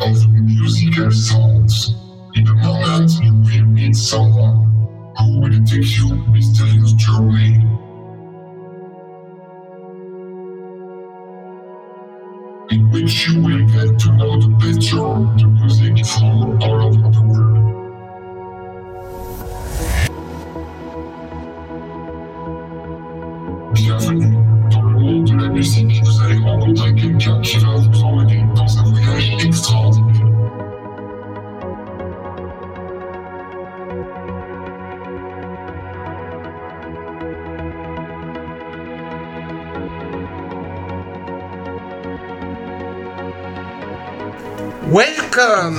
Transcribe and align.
of 0.00 0.32
musical 0.32 1.10
sounds. 1.10 1.94
In 2.34 2.46
a 2.48 2.54
moment, 2.54 3.10
you 3.22 3.32
will 3.34 3.66
meet 3.66 3.94
someone 3.94 4.88
who 5.18 5.40
will 5.40 5.64
take 5.64 5.98
you 5.98 6.14
mysterious 6.32 6.92
journey. 6.92 7.56
In 12.70 12.90
which 12.92 13.28
you 13.28 13.42
will 13.42 13.66
get 13.66 13.98
to 13.98 14.12
know 14.12 14.40
the 14.40 14.48
picture, 14.60 15.10
the 15.36 15.46
music 15.48 16.06
from 16.06 16.62
all 16.62 16.86
over 16.86 17.10
the 17.10 17.22
world. 17.22 17.56
Bienvenue 23.74 24.36
dans 24.70 24.82
le 24.82 24.98
monde 25.00 25.24
de 25.26 25.36
la 25.36 25.48
musique, 25.48 26.02
vous 26.04 26.20
allez 26.22 26.38
rencontrer 26.38 26.94
quelqu'un 26.94 27.40
qui 27.40 27.58
va 27.58 27.74
vous 27.74 28.02
emmener. 28.02 28.29
Welcome! 44.90 45.76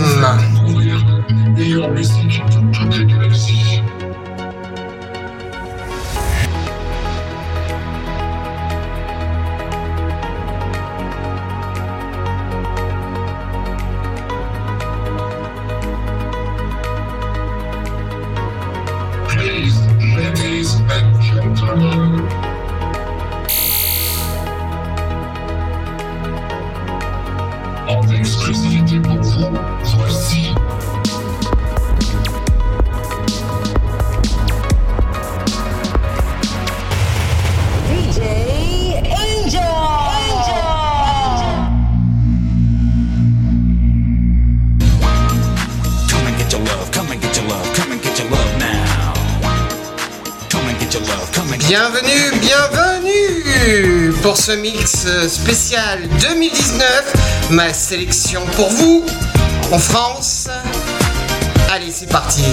pour 54.32 54.38
ce 54.38 54.54
mix 54.54 55.04
euh, 55.08 55.28
spécial 55.28 56.08
2019, 56.22 57.50
ma 57.50 57.74
sélection 57.74 58.40
pour 58.56 58.70
vous 58.70 59.04
en 59.74 59.78
France. 59.78 60.48
Allez, 61.70 61.92
c'est 61.92 62.10
parti. 62.10 62.46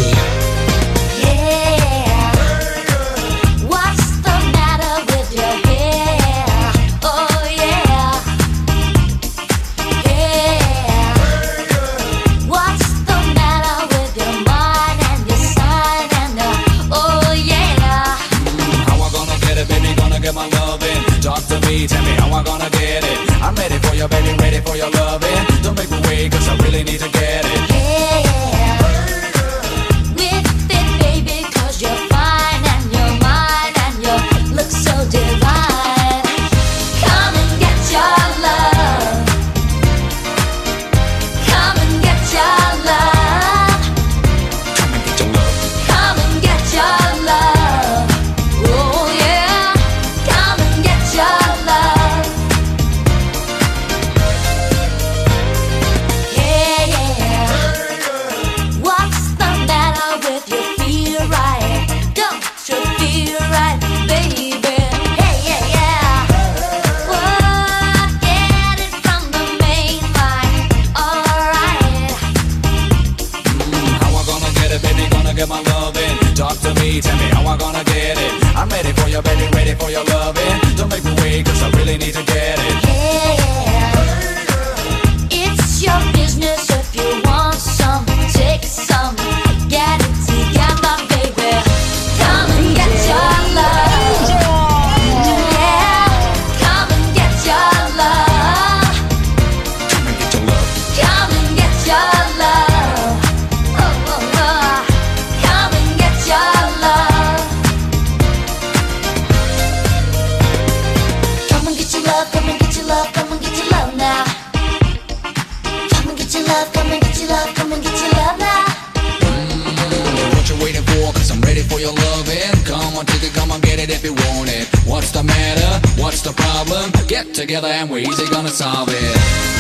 together 127.39 127.69
and 127.69 127.89
we're 127.89 127.99
easy 127.99 128.27
gonna 128.33 128.49
solve 128.49 128.89
it. 128.91 129.15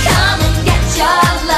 Come 0.04 0.40
and 0.40 0.66
get 0.66 0.96
your 0.96 1.46
love. 1.46 1.57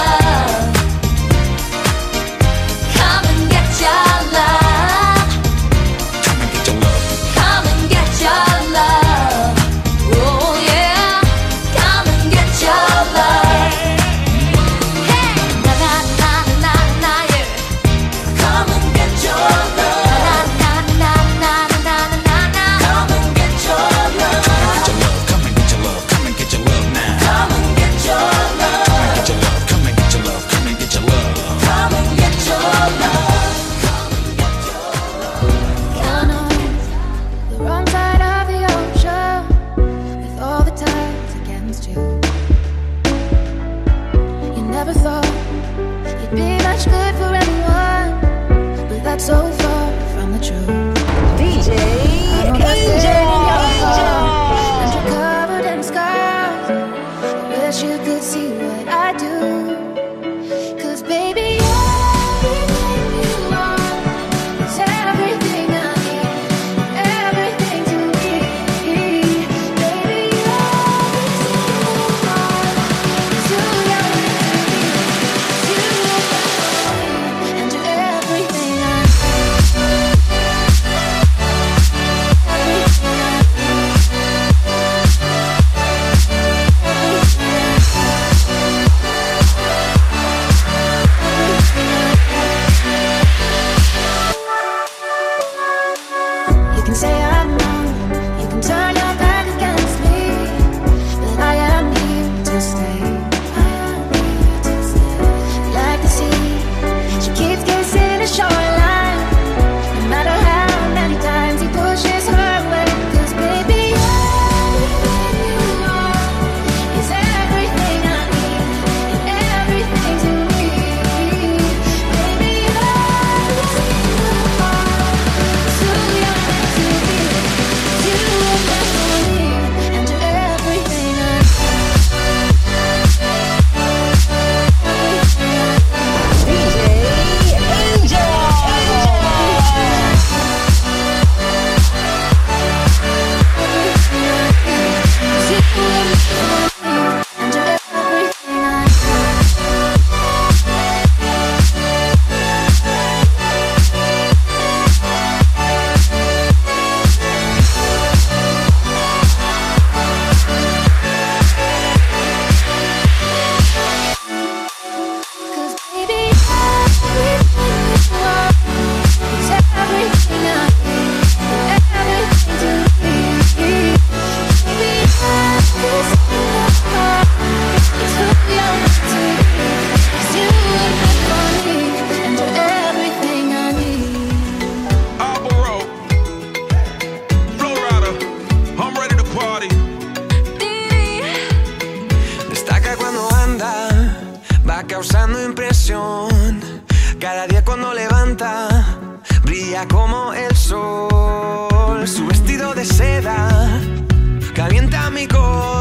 amigo. 205.11 205.80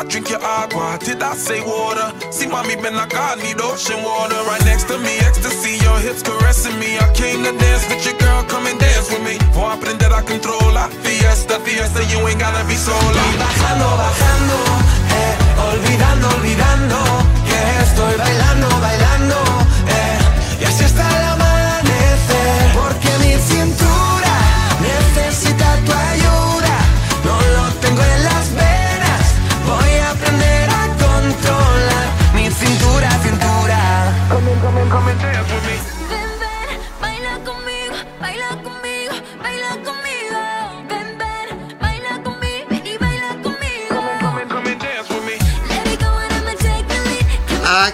I 0.00 0.04
drink 0.04 0.30
your 0.30 0.40
agua, 0.40 0.96
did 1.04 1.22
I 1.22 1.34
say 1.34 1.60
water? 1.60 2.08
See, 2.32 2.46
mommy 2.46 2.74
been 2.74 2.96
like 2.96 3.12
I 3.12 3.34
need 3.36 3.60
ocean 3.60 4.02
water. 4.02 4.40
Right 4.48 4.64
next 4.64 4.88
to 4.88 4.96
me, 4.96 5.20
ecstasy, 5.28 5.76
your 5.84 5.98
hips 6.00 6.22
caressing 6.22 6.72
me. 6.80 6.96
I 6.96 7.04
came 7.12 7.44
to 7.44 7.52
dance 7.52 7.84
with 7.84 8.00
your 8.08 8.16
girl, 8.16 8.42
come 8.48 8.66
and 8.66 8.80
dance 8.80 9.12
with 9.12 9.20
me. 9.20 9.36
For 9.52 9.68
aprender 9.68 10.08
a 10.08 10.22
controlar, 10.22 10.88
fiesta, 11.04 11.60
fiesta, 11.60 12.00
you 12.08 12.16
ain't 12.26 12.40
gotta 12.40 12.64
be 12.64 12.76
sola. 12.80 12.96
Bajando, 13.44 13.88
bajando, 14.00 14.58
eh, 15.20 15.68
olvidando, 15.68 16.28
olvidando, 16.32 16.96
Que 17.44 17.60
estoy 17.84 18.16
bailando, 18.16 18.68
bailando, 18.80 19.36
eh, 19.84 20.62
y 20.62 20.64
así 20.64 20.84
está. 20.84 21.09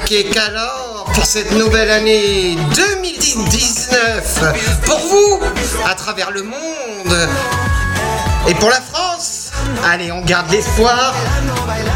Et 0.09 0.25
qu'alors, 0.25 1.11
pour 1.15 1.27
cette 1.27 1.51
nouvelle 1.53 1.91
année 1.91 2.57
2019, 2.77 4.41
pour 4.85 5.01
vous, 5.01 5.41
à 5.85 5.97
travers 5.97 6.31
le 6.31 6.45
monde, 6.45 7.29
et 8.47 8.55
pour 8.55 8.71
la 8.71 8.81
France, 8.81 9.51
allez, 9.85 10.13
on 10.13 10.21
garde 10.21 10.49
l'espoir, 10.53 11.13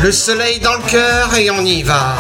le 0.02 0.10
soleil 0.10 0.58
dans 0.58 0.74
le 0.74 0.82
cœur 0.90 1.36
et 1.36 1.52
on 1.52 1.64
y 1.64 1.84
va. 1.84 2.16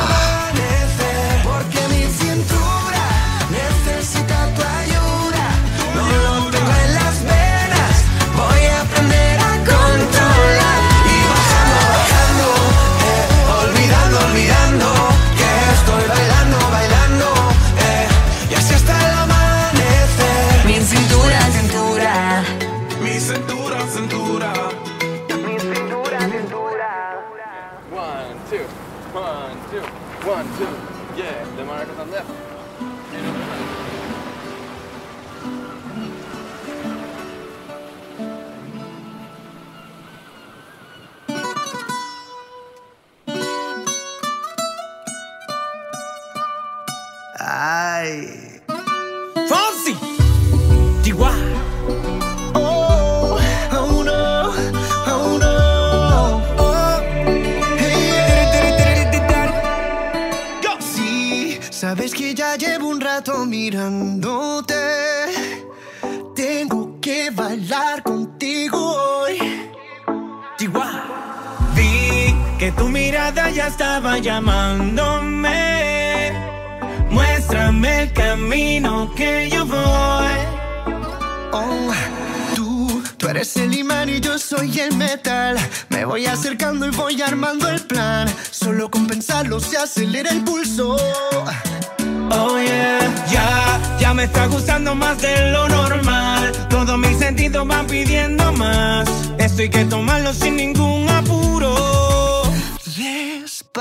van 97.64 97.86
pidiendo 97.86 98.52
más. 98.52 99.08
Esto 99.38 99.62
hay 99.62 99.70
que 99.70 99.84
tomarlo 99.84 100.32
sin 100.32 100.56
ningún 100.56 101.08
apuro. 101.08 102.42
Despacito, 102.96 103.80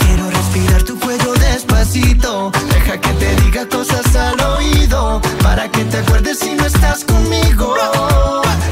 quiero 0.00 0.30
respirar 0.30 0.82
tu 0.82 0.98
cuello 0.98 1.32
despacito. 1.34 2.50
Deja 2.72 3.00
que 3.00 3.08
te 3.14 3.36
diga 3.42 3.68
cosas 3.68 4.14
al 4.16 4.40
oído. 4.40 5.20
Para 5.42 5.70
que 5.70 5.84
te 5.84 5.98
acuerdes 5.98 6.38
si 6.38 6.54
no 6.54 6.64
estás 6.64 7.04
conmigo. 7.04 7.74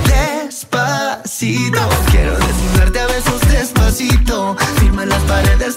Despacito, 0.07 1.81
quiero 2.11 2.37
desnudarte 2.39 3.01
a 3.01 3.07
besos 3.07 3.41
despacito. 3.51 4.57
Firma 4.79 5.05
las 5.07 5.23
paredes 5.23 5.77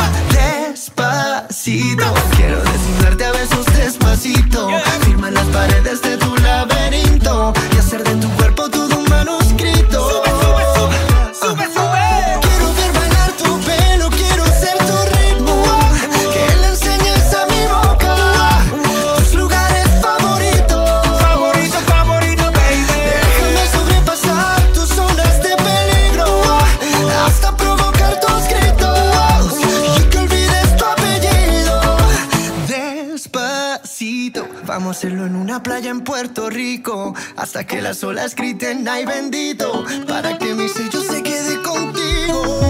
Hasta 37.51 37.67
que 37.67 37.81
las 37.81 38.01
olas 38.01 38.33
griten 38.33 38.87
ay 38.87 39.03
bendito 39.03 39.83
para 40.07 40.37
que 40.37 40.55
mi 40.55 40.69
sello 40.69 41.01
se 41.01 41.21
quede 41.21 41.61
contigo. 41.61 42.61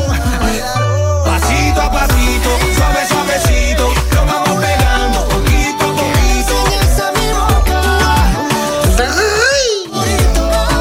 Pasito 1.24 1.82
a 1.82 1.92
pasito, 1.92 2.50
suave, 2.76 3.08
suavecito, 3.08 3.94
nos 4.16 4.26
vamos 4.26 4.66
pegando 4.66 5.28
poquito 5.30 5.86
a 5.86 5.94
poquito. 6.02 6.56
A 6.98 7.12
mi 7.12 7.28
boca. 7.32 7.80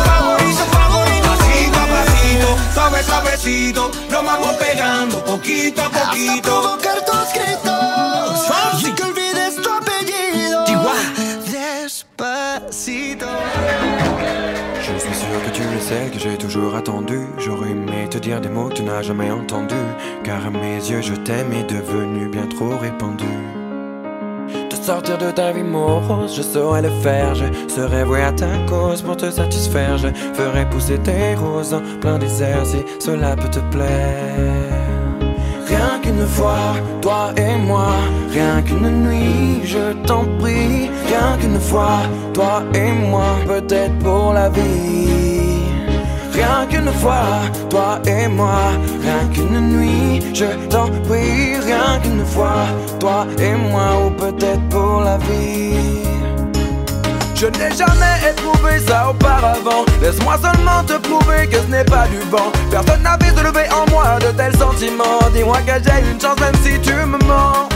Favorito, 0.07 0.65
favorito, 0.73 1.29
pasito 1.29 1.79
a 1.79 1.87
pasito, 1.87 2.49
suave, 2.73 3.03
suavecito, 3.03 3.91
nos 4.09 4.25
vamos 4.25 4.57
pegando 4.57 5.23
poquito 5.27 5.83
a 5.83 5.91
poquito. 5.91 7.10
Des 18.39 18.49
mots 18.49 18.69
que 18.69 18.75
tu 18.75 18.83
n'as 18.83 19.03
jamais 19.03 19.31
entendus. 19.31 19.75
Car 20.23 20.47
à 20.47 20.51
mes 20.51 20.77
yeux, 20.77 21.03
je 21.03 21.15
t'aime 21.15 21.53
est 21.53 21.69
devenu 21.69 22.29
bien 22.29 22.47
trop 22.47 22.77
répandu. 22.77 23.25
Te 24.69 24.77
sortir 24.77 25.19
de 25.19 25.31
ta 25.33 25.51
vie 25.53 25.65
morose, 25.65 26.37
je 26.37 26.43
saurais 26.43 26.83
le 26.83 26.91
faire. 27.03 27.35
Je 27.35 27.47
serais 27.69 28.05
voué 28.05 28.23
à 28.23 28.33
ta 28.33 28.47
cause 28.69 29.03
pour 29.03 29.17
te 29.17 29.31
satisfaire. 29.31 29.99
Je 29.99 30.09
ferai 30.35 30.69
pousser 30.71 30.99
tes 30.99 31.35
roses 31.35 31.75
en 31.75 31.81
plein 32.01 32.19
désert 32.19 32.65
si 32.65 32.79
cela 33.01 33.35
peut 33.35 33.51
te 33.51 33.61
plaire. 33.73 34.81
Rien 35.67 36.01
qu'une 36.03 36.27
fois, 36.27 36.75
toi 37.01 37.33
et 37.37 37.57
moi, 37.57 37.93
rien 38.31 38.61
qu'une 38.63 39.07
nuit, 39.07 39.63
je 39.65 39.93
t'en 40.07 40.25
prie. 40.39 40.91
Rien 41.07 41.37
qu'une 41.41 41.61
fois, 41.61 42.01
toi 42.35 42.63
et 42.75 42.93
moi, 42.93 43.37
peut-être 43.47 43.97
pour 43.99 44.33
la 44.33 44.49
vie. 44.49 45.50
Rien 46.41 46.67
qu'une 46.71 46.93
fois, 46.95 47.43
toi 47.69 47.99
et 48.07 48.27
moi, 48.27 48.73
rien 49.03 49.29
qu'une 49.31 49.61
nuit, 49.77 50.23
je 50.33 50.47
t'en 50.71 50.87
prie. 51.07 51.57
Rien 51.67 52.01
qu'une 52.03 52.25
fois, 52.25 52.65
toi 52.99 53.27
et 53.39 53.55
moi, 53.55 54.07
ou 54.07 54.11
peut-être 54.11 54.67
pour 54.71 55.03
la 55.03 55.19
vie. 55.19 56.01
Je 57.35 57.47
n'ai 57.47 57.77
jamais 57.77 58.17
éprouvé 58.31 58.79
ça 58.79 59.11
auparavant. 59.11 59.85
Laisse-moi 60.01 60.39
seulement 60.43 60.83
te 60.87 60.95
prouver 61.07 61.47
que 61.47 61.59
ce 61.59 61.67
n'est 61.67 61.85
pas 61.85 62.07
du 62.07 62.21
vent. 62.31 62.51
Personne 62.71 63.03
n'a 63.03 63.19
vu 63.19 63.37
se 63.37 63.45
lever 63.45 63.67
en 63.71 63.91
moi 63.91 64.19
de 64.21 64.35
tels 64.35 64.57
sentiments. 64.57 65.21
Dis-moi 65.35 65.59
que 65.67 65.73
j'ai 65.85 66.11
une 66.11 66.19
chance 66.19 66.41
même 66.41 66.57
si 66.65 66.81
tu 66.81 66.95
me 66.95 67.19
mens. 67.27 67.70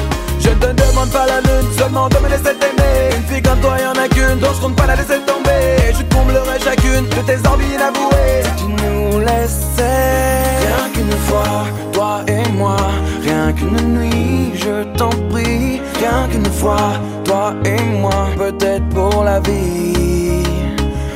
Je 0.44 0.50
ne 0.50 0.54
te 0.56 0.66
demande 0.66 1.10
pas 1.10 1.26
la 1.26 1.40
lune, 1.40 1.70
seulement 1.78 2.08
de 2.08 2.18
me 2.18 2.28
laisser 2.28 2.54
t'aimer. 2.60 3.16
Une 3.16 3.22
fille 3.24 3.42
comme 3.42 3.60
toi, 3.60 3.76
y 3.80 3.86
en 3.86 3.98
a 3.98 4.08
qu'une, 4.08 4.38
donc 4.40 4.54
je 4.56 4.60
compte 4.60 4.76
pas 4.76 4.86
la 4.86 4.96
laisser 4.96 5.20
tomber. 5.26 5.92
Je 5.96 6.02
te 6.02 6.14
comblerai 6.14 6.58
chacune 6.62 7.06
de 7.08 7.20
tes 7.28 7.48
envies 7.48 7.72
inavouées. 7.74 8.42
Si 8.44 8.50
tu 8.60 8.66
nous 8.70 9.20
laissais, 9.20 10.42
rien 10.66 10.84
qu'une 10.92 11.18
fois, 11.28 11.64
toi 11.92 12.20
et 12.28 12.46
moi, 12.52 12.76
rien 13.22 13.52
qu'une 13.54 13.80
nuit, 13.98 14.52
je 14.54 14.84
t'en 14.98 15.08
prie. 15.30 15.80
Rien 15.98 16.28
qu'une 16.30 16.52
fois, 16.52 16.92
toi 17.24 17.54
et 17.64 17.82
moi, 18.02 18.28
peut-être 18.36 18.86
pour 18.90 19.24
la 19.24 19.40
vie. 19.40 20.42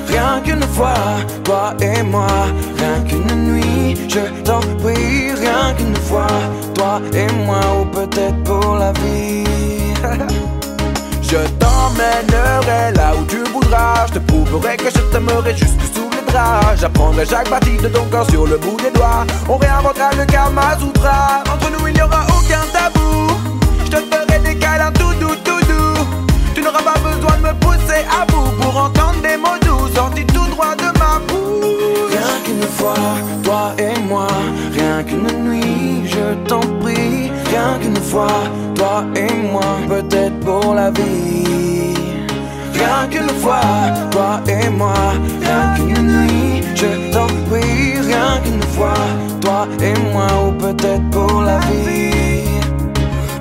Rien 0.09 0.41
qu'une 0.43 0.67
fois, 0.75 0.95
toi 1.45 1.75
et 1.83 2.03
moi, 2.03 2.29
rien 2.79 3.05
qu'une 3.07 3.53
nuit, 3.53 3.68
je 4.07 4.43
t'en 4.43 4.61
prie, 4.83 5.33
rien 5.33 5.75
qu'une 5.77 5.97
fois, 5.97 6.27
toi 6.75 7.01
et 7.13 7.27
moi, 7.45 7.61
ou 7.81 7.85
peut-être 7.87 8.43
pour 8.45 8.77
la 8.77 8.93
vie. 8.93 9.45
je 11.23 11.37
t'emmènerai 11.59 12.93
là 12.95 13.15
où 13.19 13.25
tu 13.25 13.43
voudras, 13.53 14.07
je 14.09 14.15
te 14.15 14.19
prouverai 14.21 14.77
que 14.77 14.91
je 14.91 15.01
t'aimerai 15.13 15.57
jusque 15.57 15.83
sous 15.95 16.09
les 16.11 16.33
draps. 16.33 16.81
J'apprendrai 16.81 17.27
chaque 17.27 17.49
partie 17.49 17.77
de 17.77 17.89
ton 17.89 18.05
corps 18.05 18.29
sur 18.31 18.47
le 18.47 18.57
bout 18.59 18.77
des 18.77 18.91
doigts. 18.91 19.27
On 19.49 19.57
réinventera 19.57 20.11
le 20.17 20.25
Kama 20.25 20.79
Sutra. 20.79 21.43
Entre 21.53 21.71
nous, 21.71 21.87
il 21.89 21.95
n'y 21.95 22.03
aura 22.03 22.25
aucun 22.29 22.65
tabou. 22.73 23.29
Je 23.85 23.91
te 23.91 23.97
ferai 23.97 24.39
des 24.41 24.57
câlins 24.59 24.93
tout 24.93 25.15
doux, 25.21 25.35
tout 25.45 25.61
doux. 25.67 26.07
Tu 26.55 26.63
n'auras 26.63 26.83
pas 26.83 26.99
besoin 27.01 27.37
de 27.39 27.43
me 27.49 27.55
pousser 27.61 28.05
à 28.11 28.25
fois, 32.79 32.95
toi 33.43 33.73
et 33.79 33.99
moi, 34.09 34.29
rien 34.73 35.03
qu'une 35.03 35.31
nuit, 35.47 36.09
je 36.15 36.35
t'en 36.49 36.61
prie. 36.81 37.31
Rien 37.51 37.79
qu'une 37.81 38.03
fois, 38.11 38.39
toi 38.75 39.05
et 39.17 39.33
moi, 39.53 39.71
peut-être 39.89 40.39
pour 40.41 40.75
la 40.75 40.91
vie. 40.91 41.95
Rien 42.75 43.01
qu'une 43.11 43.35
fois, 43.43 43.61
toi 44.11 44.41
et 44.47 44.69
moi, 44.71 44.95
rien 45.45 45.65
qu'une 45.77 46.07
nuit, 46.15 46.63
je 46.75 46.91
t'en 47.13 47.27
prie. 47.49 47.99
Rien 48.11 48.31
qu'une 48.45 48.67
fois, 48.75 49.03
toi 49.41 49.67
et 49.81 49.95
moi, 50.13 50.29
ou 50.47 50.53
peut-être 50.53 51.07
pour 51.11 51.43
la 51.43 51.59
vie. 51.59 52.45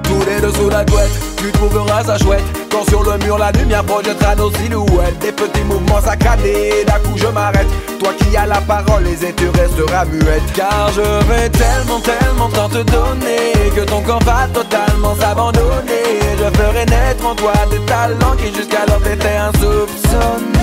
Tous 0.03 0.23
les 0.27 0.41
deux 0.41 0.53
sous 0.57 0.69
la 0.69 0.83
couette, 0.85 1.15
tu 1.37 1.51
trouveras 1.51 2.03
ça 2.03 2.17
chouette. 2.17 2.43
Quand 2.69 2.83
sur 2.89 3.03
le 3.03 3.17
mur 3.25 3.37
la 3.37 3.51
lumière 3.51 3.83
projettera 3.83 4.35
nos 4.35 4.51
silhouettes. 4.51 5.19
Des 5.19 5.31
petits 5.31 5.63
mouvements 5.63 6.01
saccadés, 6.01 6.83
d'un 6.85 6.99
coup 6.99 7.17
je 7.17 7.27
m'arrête. 7.27 7.67
Toi 7.99 8.09
qui 8.17 8.35
as 8.35 8.45
la 8.45 8.61
parole, 8.61 9.03
les 9.03 9.25
et 9.25 9.33
tu 9.33 9.49
resteras 9.49 10.05
muette. 10.05 10.51
Car 10.53 10.91
je 10.93 11.01
vais 11.27 11.49
tellement, 11.49 11.99
tellement 11.99 12.49
tant 12.49 12.69
te 12.69 12.83
donner 12.91 13.53
que 13.75 13.81
ton 13.81 14.01
corps 14.01 14.23
va 14.23 14.47
totalement 14.53 15.15
s'abandonner. 15.15 16.19
Je 16.37 16.57
ferai 16.57 16.85
naître 16.85 17.25
en 17.25 17.35
toi 17.35 17.53
des 17.69 17.79
talents 17.85 18.35
qui 18.37 18.53
jusqu'alors 18.53 19.05
étaient 19.05 19.37
insoupçonnés. 19.37 20.57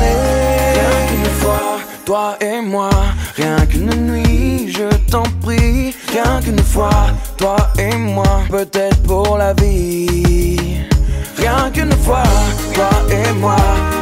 Rien 0.75 1.07
qu'une 1.09 1.31
fois, 1.41 1.79
toi 2.05 2.37
et 2.41 2.61
moi, 2.61 2.91
rien 3.37 3.67
qu'une 3.67 3.95
nuit, 3.95 4.73
je 4.73 4.95
t'en 5.11 5.25
prie. 5.43 5.95
Rien 6.13 6.41
qu'une 6.43 6.63
fois, 6.63 6.91
toi 7.37 7.57
et 7.79 7.97
moi, 7.97 8.43
peut-être 8.51 9.03
pour 9.03 9.39
la 9.39 9.53
vie. 9.55 10.64
Rien 11.57 11.71
qu'une 11.71 11.93
fois, 11.93 12.25
toi 12.75 12.91
et 13.11 13.33
moi, 13.39 13.57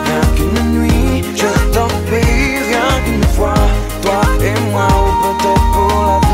rien 0.06 0.20
qu'une 0.36 0.80
nuit, 0.80 1.22
je 1.34 1.50
t'en 1.72 1.88
prie. 2.06 2.56
Rien 2.70 2.92
qu'une 3.04 3.28
fois, 3.34 3.54
toi 4.00 4.20
et 4.40 4.58
moi, 4.70 4.86
ou 4.88 5.10
peut-être 5.22 5.66
pour 5.72 5.92
la 6.06 6.18
vie. 6.20 6.32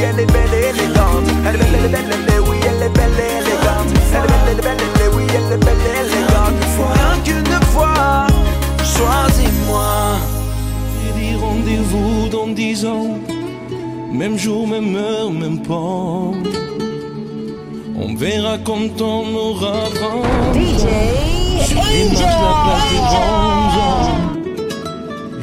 Elle 0.00 0.20
est 0.20 0.32
belle 0.32 0.54
et 0.54 0.68
élégante. 0.68 1.28
Elle 1.46 1.56
est 1.56 1.70
belle, 1.72 1.88
belle, 1.90 2.22
belle, 2.26 2.42
oui, 2.48 2.58
elle 2.64 2.82
est 2.82 2.88
belle 2.90 3.18
et 3.18 3.32
élégante. 3.40 3.90
Elle 4.14 4.30
est 4.52 4.62
belle, 4.62 4.76
belle, 4.96 5.10
oui, 5.16 5.24
elle 5.28 5.52
est 5.52 5.64
belle 5.64 5.84
et 5.84 5.96
élégante. 6.06 6.56
Rien 6.78 7.14
qu'une 7.24 7.58
fois, 7.72 8.26
choisis-moi. 8.78 9.90
J'ai 11.02 11.12
dit 11.20 11.34
rendez-vous 11.36 12.28
dans 12.28 12.48
dix 12.48 12.86
ans, 12.86 13.18
même 14.12 14.38
jour, 14.38 14.66
même 14.68 14.94
heure, 14.94 15.30
même 15.32 15.58
pas. 15.60 16.32
On 18.00 18.14
verra 18.14 18.58
quand 18.58 19.00
on 19.00 19.34
aura 19.34 19.72
vingt 19.72 20.06
ans. 20.06 20.22
Et 21.94 22.04
marche 22.04 22.20
la 22.20 22.54
place 22.64 22.88
des 22.92 23.02
grands 23.10 23.70
hommes. 23.78 24.28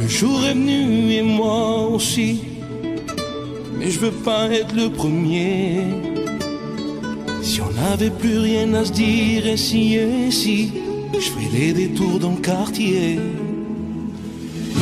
Le 0.01 0.07
jour 0.07 0.39
est 0.45 0.53
venu 0.53 1.11
et 1.11 1.21
moi 1.21 1.87
aussi, 1.87 2.43
mais 3.77 3.89
je 3.89 3.99
veux 3.99 4.11
pas 4.11 4.49
être 4.49 4.73
le 4.73 4.89
premier. 4.89 5.81
Si 7.41 7.59
on 7.61 7.71
n'avait 7.71 8.09
plus 8.09 8.39
rien 8.39 8.73
à 8.73 8.85
se 8.85 8.91
dire, 8.93 9.47
et 9.47 9.57
si, 9.57 9.95
et 9.95 10.31
si, 10.31 10.71
je 11.13 11.19
ferai 11.19 11.49
les 11.51 11.73
détours 11.73 12.19
dans 12.19 12.31
le 12.31 12.41
quartier. 12.41 13.19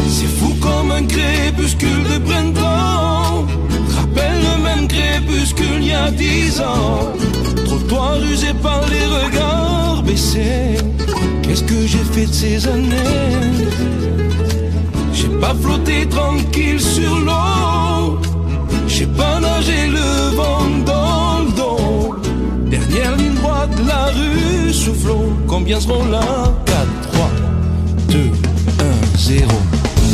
C'est 0.07 0.27
fou 0.27 0.53
comme 0.61 0.91
un 0.91 1.05
crépuscule 1.05 2.03
de 2.13 2.19
printemps. 2.19 3.12
Même 4.75 4.87
crépuscule 4.87 5.81
il 5.81 5.87
y 5.87 5.93
a 5.93 6.09
dix 6.09 6.59
ans. 6.61 7.13
Trottoir 7.65 8.17
usé 8.23 8.53
par 8.61 8.81
les 8.87 9.05
regards 9.05 10.01
baissés. 10.03 10.77
Qu'est-ce 11.41 11.63
que 11.63 11.85
j'ai 11.85 12.05
fait 12.13 12.25
de 12.25 12.33
ces 12.33 12.67
années? 12.67 13.67
J'ai 15.13 15.27
pas 15.27 15.53
flotté 15.61 16.07
tranquille 16.07 16.79
sur 16.79 17.19
l'eau. 17.19 18.19
J'ai 18.87 19.05
pas 19.05 19.39
nagé 19.39 19.87
le 19.87 20.35
vent 20.35 20.67
dans 20.85 21.39
le 21.45 21.51
dos. 21.51 22.15
Dernière 22.67 23.15
ligne 23.15 23.35
droite 23.35 23.75
la 23.87 24.05
rue 24.07 24.73
sous 24.73 24.95
flot. 24.95 25.33
Combien 25.47 25.79
seront 25.79 26.05
là? 26.05 26.21
4, 26.65 27.11
3, 27.11 27.29
2, 28.09 28.17
1, 28.79 29.17
0. 29.17 29.51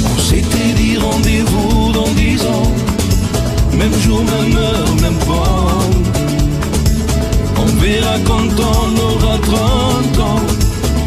On 0.06 0.19
s'était 0.19 0.74
dit 0.76 0.98
rendez-vous 0.98 1.91
dans 1.93 2.10
10 2.10 2.41
ans. 2.45 2.88
Même 3.80 3.94
jour, 4.02 4.22
même 4.26 4.58
heure, 4.58 4.96
même 5.02 5.18
point. 5.20 5.89
On 7.62 7.65
verra 7.82 8.20
quand 8.26 8.50
on 8.60 8.98
aura 9.08 9.38
30 9.38 10.20
ans. 10.20 10.44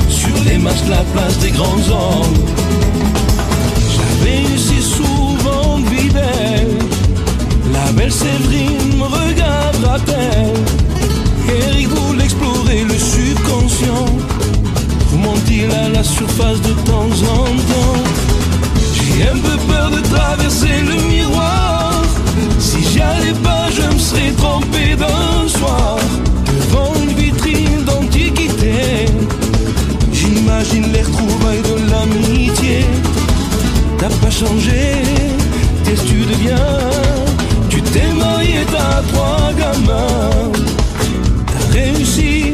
Sur 0.08 0.34
les 0.46 0.56
marches 0.56 0.88
la 0.88 1.04
place 1.12 1.38
des 1.40 1.50
grands 1.50 1.84
hommes. 1.90 2.46
J'avais 3.94 4.40
eu 4.40 4.56
si 4.56 4.80
souvent 4.80 5.80
de 5.80 5.86
vie 5.90 6.08
belle. 6.08 6.78
La 7.74 7.92
belle 7.92 8.10
Séverine 8.10 8.96
me 8.96 9.04
regardera-t-elle 9.04 10.56
Eric 11.54 11.88
voulait 11.88 12.24
explorer 12.24 12.84
le 12.84 12.98
subconscient. 12.98 14.06
Remonte-t-il 15.12 15.70
à 15.70 15.90
la 15.90 16.02
surface 16.02 16.62
de 16.62 16.72
temps 16.90 17.14
en 17.36 17.44
temps 17.70 18.02
J'ai 18.94 19.28
un 19.28 19.38
peu 19.46 19.58
peur 19.70 19.90
de 19.90 20.00
traverser 20.08 20.80
le 20.88 20.94
miroir. 21.10 21.81
Je 23.74 23.82
me 23.82 23.98
serais 23.98 24.30
trompé 24.36 24.96
d'un 24.96 25.48
soir. 25.48 25.96
Devant 26.46 26.92
une 27.02 27.16
vitrine 27.16 27.84
d'antiquité, 27.84 29.06
j'imagine 30.12 30.92
les 30.92 31.02
retrouvailles 31.02 31.62
de 31.62 31.90
l'amitié. 31.90 32.84
T'as 33.98 34.08
pas 34.08 34.30
changé, 34.30 35.02
qu'est-ce 35.84 36.02
que 36.02 36.08
tu 36.08 36.20
deviens 36.32 36.90
Tu 37.70 37.80
t'es 37.80 38.12
marié, 38.12 38.58
t'as 38.70 39.00
trois 39.12 39.52
gamins. 39.58 40.52
T'as 41.46 41.72
réussi, 41.72 42.52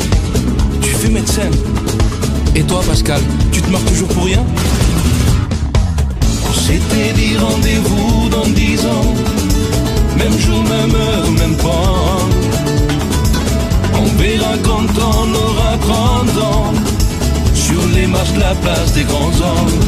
tu 0.81 0.91
fais 0.91 1.09
médecin. 1.09 1.51
Et 2.55 2.63
toi, 2.63 2.81
Pascal, 2.89 3.21
tu 3.51 3.61
te 3.61 3.71
marres 3.71 3.85
toujours 3.85 4.09
pour 4.09 4.25
rien? 4.25 4.45
La 18.39 18.55
place 18.55 18.93
des 18.93 19.05
grands 19.05 19.37
hommes. 19.49 19.81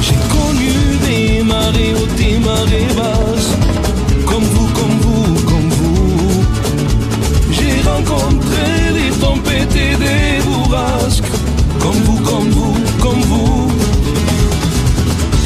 J'ai 0.00 0.20
connu 0.36 0.72
des 1.06 1.42
marées 1.42 1.94
hautes 1.94 2.20
et 2.20 2.38
marées 2.38 2.92
basses. 2.96 3.52
Comme 4.26 4.44
vous, 4.44 4.68
comme 4.78 4.98
vous, 5.04 5.34
comme 5.50 5.68
vous. 5.68 6.44
J'ai 7.50 7.76
rencontré 7.88 8.68
des 8.98 9.10
tempêtes 9.18 9.76
et 9.76 9.96
des 9.96 10.42
bourrasques. 10.46 11.24
Comme 11.80 12.00
vous, 12.04 12.20
comme 12.22 12.50
vous, 12.50 12.74
comme 13.00 13.22
vous. 13.22 13.72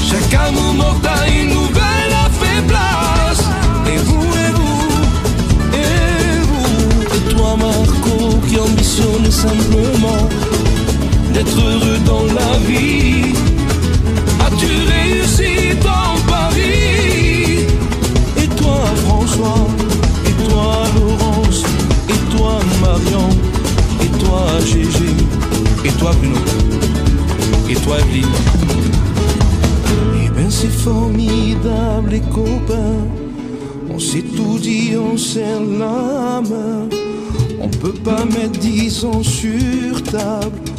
Chaque 0.08 0.34
amour 0.46 0.74
mortel 0.74 1.12
une 1.40 1.48
nouvelle 1.50 2.12
a 2.24 2.28
fait 2.40 2.62
place. 2.66 3.44
Et 3.92 3.98
vous, 3.98 4.26
et 4.44 4.50
vous, 4.58 4.86
et 5.82 6.40
vous. 6.48 7.16
Et 7.16 7.34
toi, 7.34 7.56
Marco, 7.56 8.40
qui 8.46 8.58
ambitionne 8.58 9.30
simplement 9.30 10.28
d'être 11.34 11.58
heureux 11.60 11.98
dans 12.06 12.24
la 12.32 12.58
vie. 12.66 13.34
As-tu 14.46 14.66
réussi 14.94 15.76
dans 15.82 16.14
Paris? 16.30 17.66
Et 18.42 18.48
toi 18.56 18.80
François 19.04 19.66
Et 20.28 20.48
toi 20.48 20.84
Laurence 20.94 21.62
Et 22.08 22.36
toi 22.36 22.60
Marion 22.80 23.28
Et 24.04 24.24
toi 24.24 24.46
Gégé 24.64 25.10
Et 25.84 25.92
toi 25.98 26.12
Bruno 26.18 26.38
Et 27.68 27.74
toi 27.74 27.98
Evelyne. 27.98 28.38
Eh 30.24 30.28
ben 30.30 30.50
c'est 30.50 30.72
formidable 30.88 32.10
les 32.10 32.20
copains. 32.20 33.02
On 33.90 33.98
s'est 33.98 34.24
tout 34.36 34.58
dit, 34.58 34.92
on 34.96 35.16
serre 35.16 35.60
la 35.60 36.40
main 36.40 36.88
On 37.60 37.68
peut 37.68 37.92
pas 37.92 38.24
mettre 38.24 38.58
dix 38.58 39.04
ans 39.04 39.22
sur 39.22 40.02
table 40.02 40.73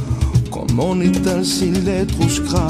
Comme 0.75 0.89
on 0.89 0.99
étale 0.99 1.45
ses 1.45 1.71
lettres 1.71 2.15
au 2.19 2.27
scrap 2.27 2.69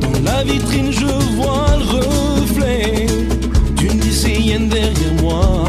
dans 0.00 0.20
la 0.24 0.44
vitrine, 0.44 0.92
je 0.92 1.06
vois 1.34 1.66
le 1.76 2.40
reflet 2.40 3.06
d'une 3.74 4.00
lycéenne 4.00 4.68
derrière 4.68 5.14
moi. 5.20 5.64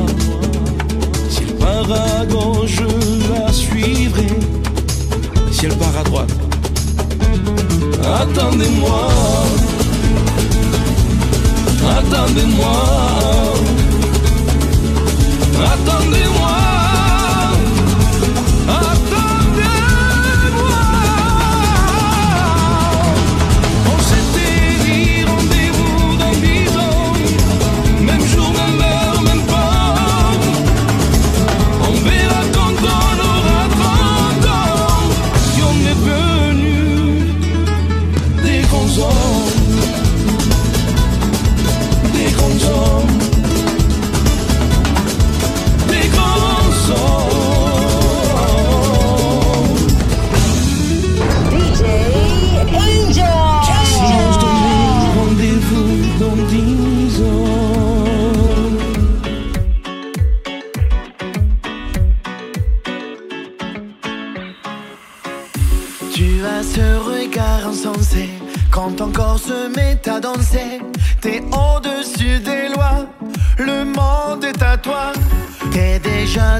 Si 1.31 1.41
elle 1.47 1.55
part 1.55 1.91
à 1.91 2.25
gauche, 2.27 2.77
je 2.77 3.33
la 3.33 3.51
suivrai. 3.51 4.27
Si 5.51 5.65
elle 5.65 5.75
part 5.77 5.97
à 5.99 6.03
droite, 6.03 6.33
attendez-moi. 8.03 9.07
Attendez-moi. 11.97 12.77
Attendez-moi. 15.65 16.36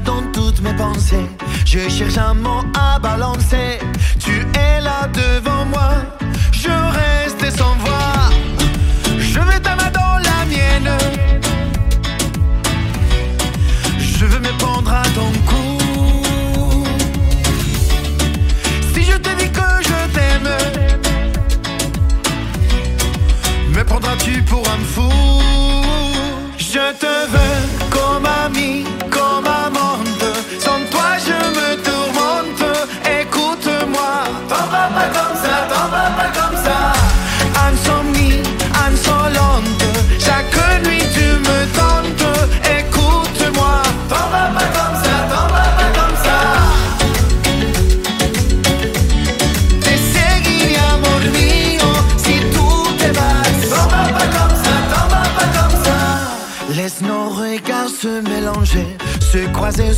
Dans 0.04 0.24
toutes 0.34 0.62
mes 0.62 0.74
pensées. 0.74 1.28
Je 1.66 1.88
cherche 1.90 2.18
un 2.18 2.34
mot 2.34 2.64
à 2.78 2.98
balancer. 3.00 3.80
Tu 4.20 4.46
es 4.58 4.82
là 4.82 5.08
devant 5.14 5.66
moi, 5.66 5.92
je 6.52 6.70
reste 6.70 7.58
sans 7.58 7.76
voix. 7.84 8.30
Je 9.20 9.40
mets 9.40 9.60
ta 9.60 9.76
main 9.76 9.92
dans 9.94 10.18
la 10.30 10.46
mienne. 10.46 10.92
Je 14.00 14.26
veux 14.26 14.40
me 14.40 14.58
prendre 14.58 14.92
à 14.92 15.04
ton 15.18 15.32
cou. 15.50 16.84
Si 18.94 19.04
je 19.04 19.18
te 19.18 19.30
dis 19.40 19.52
que 19.52 19.70
je 19.90 20.00
t'aime, 20.16 20.50
me 23.76 23.84
prendras-tu 23.84 24.42
pour 24.44 24.64
un 24.68 24.84
fou? 24.94 25.37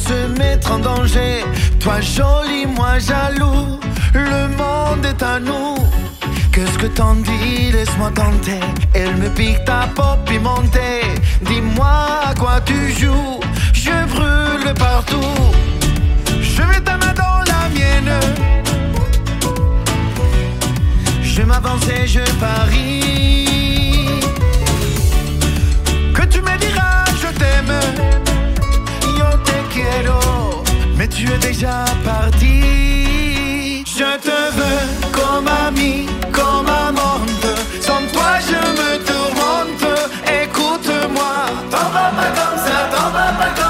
se 0.08 0.28
mettre 0.40 0.72
en 0.72 0.80
danger. 0.80 1.44
Toi 1.80 2.00
joli, 2.02 2.66
moi 2.66 3.00
jaloux, 3.00 3.80
le 4.14 4.48
monde 4.60 5.06
est 5.06 5.24
à 5.24 5.40
nous. 5.40 5.76
Qu'est-ce 6.52 6.78
que 6.78 6.88
t'en 6.88 7.16
dis, 7.16 7.72
laisse-moi 7.72 8.12
tenter. 8.12 8.60
Elle 8.94 9.16
me 9.16 9.30
pique 9.30 9.64
ta 9.66 9.88
peau 9.96 10.16
pimentée. 10.26 11.02
Dis-moi 11.42 11.98
à 12.30 12.34
quoi 12.34 12.60
tu 12.66 12.80
joues, 13.00 13.40
je 13.74 13.96
brûle 14.14 14.74
partout. 14.76 15.38
Je 16.42 16.62
mets 16.64 16.82
ta 16.82 16.98
main 16.98 17.14
dans 17.24 17.40
la 17.52 17.62
mienne. 17.76 18.16
Je 21.24 21.42
m'avance 21.44 21.88
et 21.90 22.08
je 22.08 22.26
parie. 22.40 24.08
Que 26.16 26.24
tu 26.26 26.42
me 26.42 26.58
diras, 26.58 27.06
je 27.22 27.30
t'aime 27.40 28.09
mais 30.96 31.08
tu 31.08 31.32
es 31.32 31.38
déjà 31.38 31.86
parti. 32.04 33.84
Je 33.86 34.18
te 34.18 34.40
veux 34.58 34.82
comme 35.12 35.48
ami, 35.68 36.08
comme 36.32 36.68
amante. 36.68 37.48
Sans 37.82 38.02
toi, 38.14 38.32
je 38.50 38.60
me 38.80 38.98
tourmente. 39.06 39.86
Écoute-moi, 40.44 41.36
t'en 41.72 41.90
vas 41.96 42.12
pas 42.18 42.32
comme 42.40 42.58
ça, 42.66 42.78
t'en 42.92 43.10
vas 43.12 43.32
pas 43.40 43.52
comme 43.56 43.64
ça. 43.64 43.69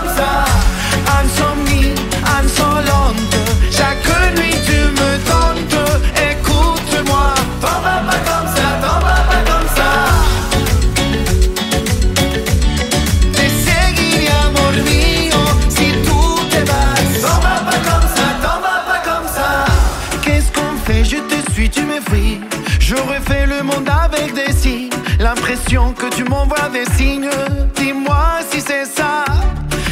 que 25.67 26.09
tu 26.15 26.23
m'envoies 26.23 26.69
des 26.71 26.85
signes. 26.95 27.29
Dis-moi 27.75 28.39
si 28.49 28.61
c'est 28.61 28.85
ça. 28.85 29.25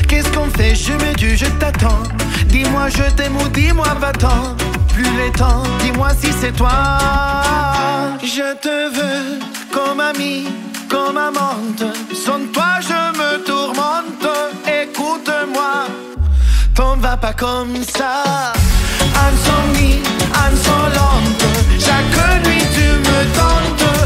Qu'est-ce 0.08 0.30
qu'on 0.30 0.50
fait? 0.50 0.76
Je 0.76 0.94
me 0.94 1.14
dis, 1.16 1.36
je 1.36 1.46
t'attends. 1.60 2.04
Dis-moi, 2.48 2.90
je 2.90 3.04
t'aime 3.16 3.36
ou 3.36 3.48
dis-moi, 3.50 3.88
va-t'en. 4.00 4.56
Plus 4.94 5.10
les 5.18 5.32
temps, 5.32 5.64
dis-moi 5.80 6.10
si 6.20 6.32
c'est 6.40 6.54
toi. 6.54 6.72
Je 8.24 8.54
te 8.56 8.96
veux 8.96 9.40
comme 9.72 10.00
ami, 10.00 10.48
comme 10.90 11.18
amante. 11.18 11.84
Sans 12.14 12.40
toi, 12.54 12.80
je 12.82 13.18
me 13.20 13.44
tourmente. 13.44 14.28
Écoute-moi, 14.66 15.88
t'en 16.74 16.96
vas 16.98 17.18
pas 17.18 17.34
comme 17.34 17.84
ça. 17.84 18.24
Insomnie, 19.28 20.02
insolente. 20.34 21.44
Chaque 21.80 22.46
nuit, 22.46 22.66
tu 22.74 22.88
me 23.08 23.20
tentes. 23.36 23.97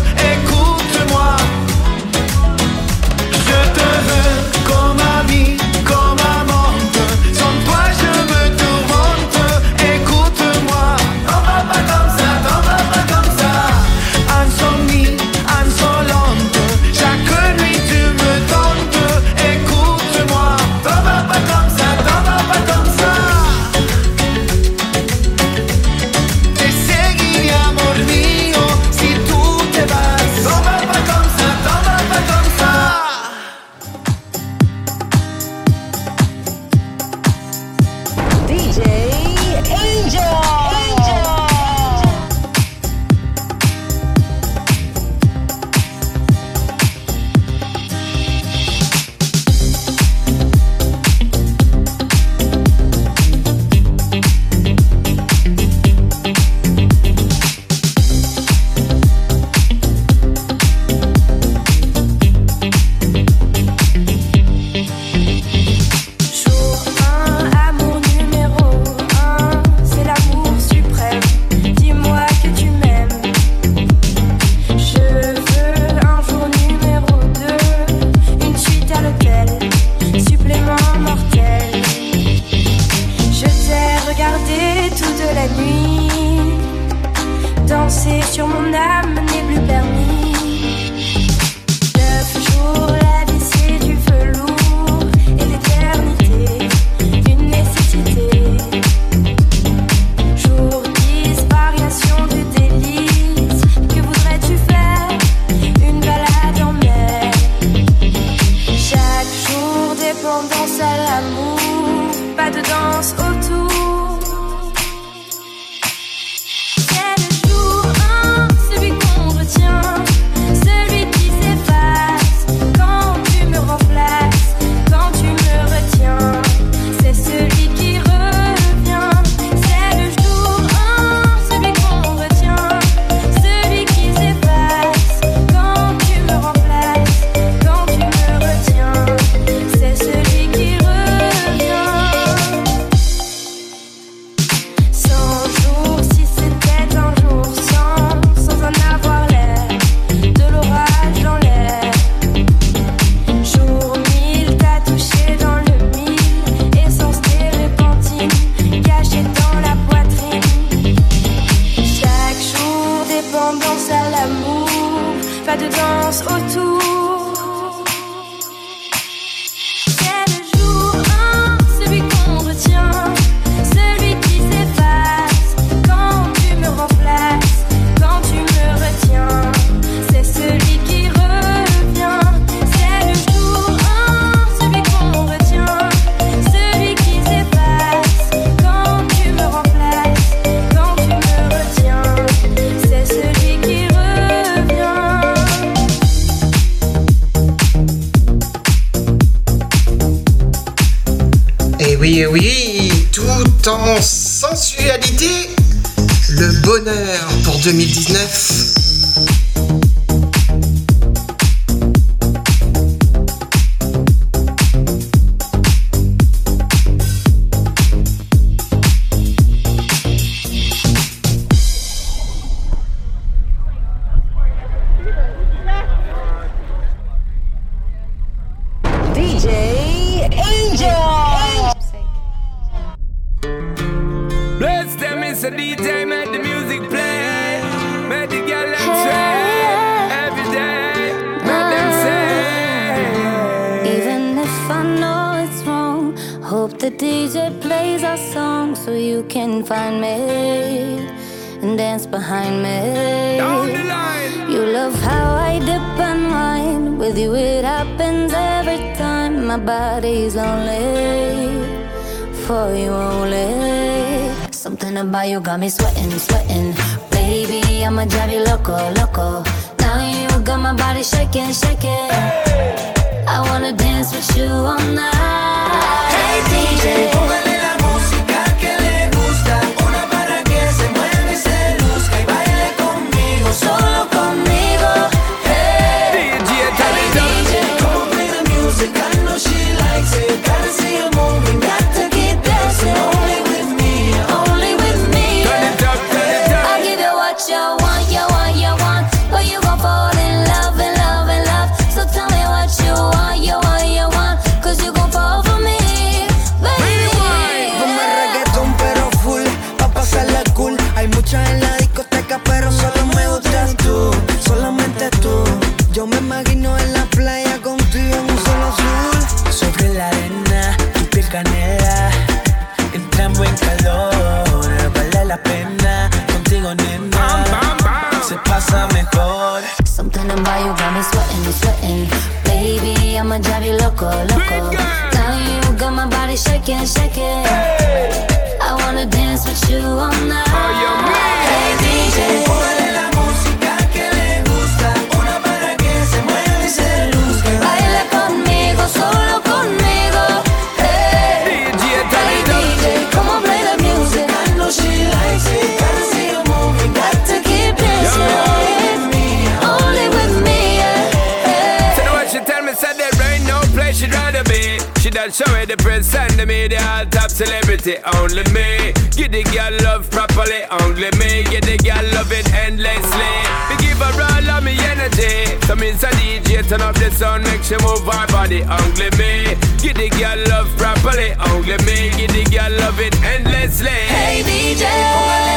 friends 365.81 366.07
send 366.07 366.37
me 366.47 366.67
the 366.67 366.77
all 366.77 367.05
top 367.05 367.29
celebrity, 367.29 367.97
only 368.15 368.43
me. 368.55 368.93
get 369.17 369.31
the 369.31 369.43
girl 369.51 369.73
love 369.83 370.09
properly, 370.09 370.63
only 370.81 371.09
me. 371.17 371.43
get 371.49 371.63
the 371.65 371.77
girl 371.77 372.05
love 372.13 372.31
it 372.31 372.47
endlessly. 372.53 373.33
We 373.69 373.75
give 373.81 373.97
her 373.97 374.13
all 374.13 374.49
of 374.57 374.63
me 374.63 374.77
energy. 374.79 375.57
So 375.67 375.75
means 375.75 376.03
a 376.03 376.09
DJ 376.09 376.67
turn 376.67 376.81
up 376.81 376.95
the 376.95 377.11
sound, 377.11 377.43
make 377.43 377.63
she 377.63 377.77
move 377.81 378.05
her 378.05 378.27
body, 378.27 378.63
only 378.63 379.09
me. 379.17 379.57
get 379.81 379.97
the 379.97 380.09
girl 380.17 380.39
love 380.49 380.69
properly, 380.77 381.33
only 381.51 381.77
me. 381.85 382.09
get 382.17 382.31
the 382.31 382.43
girl 382.49 382.71
love 382.79 382.99
it 382.99 383.15
endlessly. 383.23 383.89
Hey 383.89 384.43
DJ, 384.43 385.51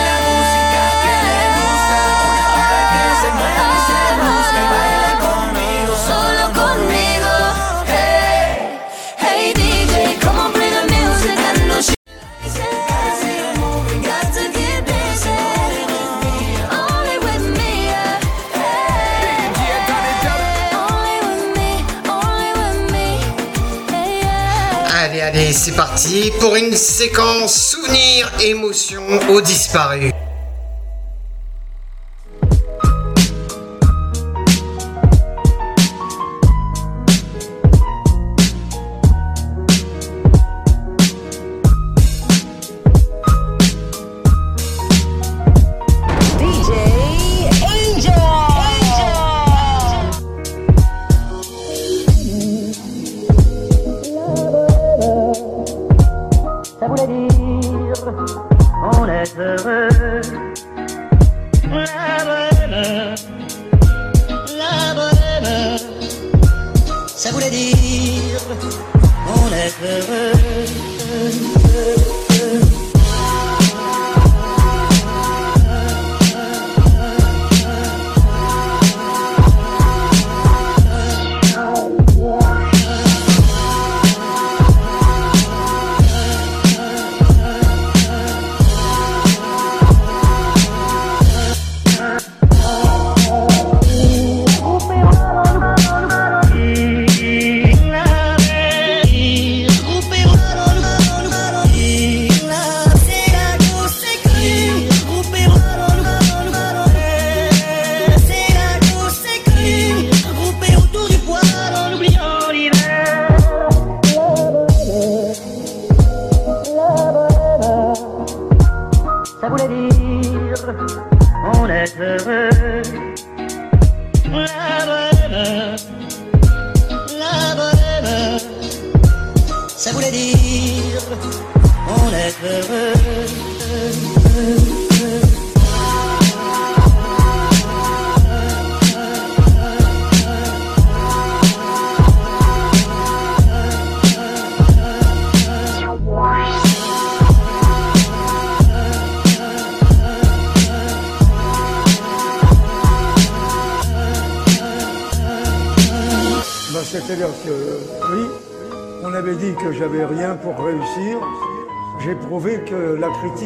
c'est 25.55 25.77
parti 25.77 26.33
pour 26.41 26.57
une 26.57 26.75
séquence 26.75 27.55
souvenir 27.55 28.31
émotion 28.41 29.03
au 29.31 29.41
disparu. 29.41 30.24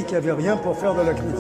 Critique 0.09 0.17
avait 0.17 0.33
rien 0.33 0.57
pour 0.57 0.77
faire 0.77 0.95
de 0.95 1.03
la 1.03 1.13
critique. 1.13 1.38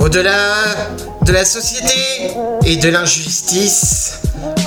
Au-delà 0.00 0.64
de 1.22 1.32
la 1.32 1.44
société 1.46 2.30
et 2.66 2.76
de 2.76 2.88
l'injustice, 2.90 4.20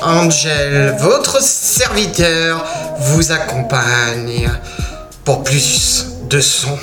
Angel, 0.04 0.96
votre 1.00 1.44
serviteur, 1.44 2.66
vous 3.00 3.32
accompagne 3.32 4.50
pour 5.24 5.44
plus 5.44 6.08
de 6.28 6.40
son. 6.40 6.78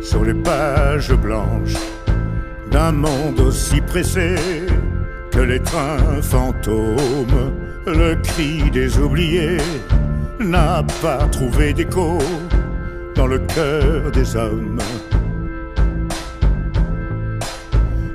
Sur 0.00 0.24
les 0.24 0.32
pages 0.32 1.12
blanches 1.12 1.76
d'un 2.70 2.92
monde 2.92 3.38
aussi 3.40 3.82
pressé 3.82 4.36
que 5.30 5.40
les 5.40 5.60
trains 5.60 6.22
fantômes. 6.22 7.52
Le 7.86 8.14
cri 8.22 8.70
des 8.70 8.98
oubliés 8.98 9.58
n'a 10.40 10.82
pas 11.02 11.26
trouvé 11.30 11.74
d'écho 11.74 12.16
dans 13.14 13.26
le 13.26 13.40
cœur 13.40 14.10
des 14.10 14.36
hommes. 14.36 14.80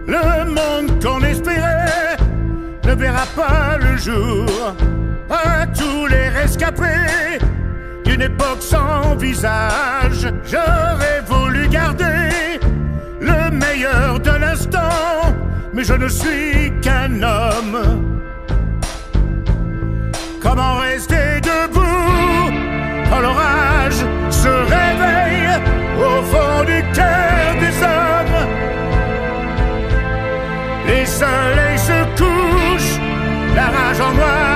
Le 0.08 0.46
monde 0.46 1.04
qu'on 1.04 1.22
espérait 1.24 2.18
ne 2.84 2.96
verra 2.96 3.28
pas 3.36 3.78
le 3.78 3.96
jour 3.98 4.48
à 5.30 5.68
tous 5.68 6.08
les 6.08 6.30
rescapés 6.30 7.38
époque 8.22 8.62
sans 8.62 9.16
visage. 9.16 10.32
J'aurais 10.46 11.22
voulu 11.26 11.68
garder 11.68 12.60
le 13.20 13.52
meilleur 13.52 14.20
de 14.20 14.32
l'instant, 14.32 15.34
mais 15.74 15.84
je 15.84 15.94
ne 15.94 16.08
suis 16.08 16.72
qu'un 16.82 17.22
homme. 17.22 18.04
Comment 20.42 20.76
rester 20.76 21.42
debout 21.42 22.52
quand 23.10 23.20
l'orage 23.20 24.02
se 24.30 24.48
réveille 24.48 25.50
au 25.98 26.24
fond 26.24 26.64
du 26.66 26.82
cœur 26.94 27.56
des 27.60 27.76
hommes? 27.84 28.48
Les 30.88 31.06
soleils 31.06 31.80
se 31.80 32.00
couchent, 32.18 33.00
la 33.56 33.66
rage 33.66 34.02
en 34.02 34.14
moi 34.14 34.47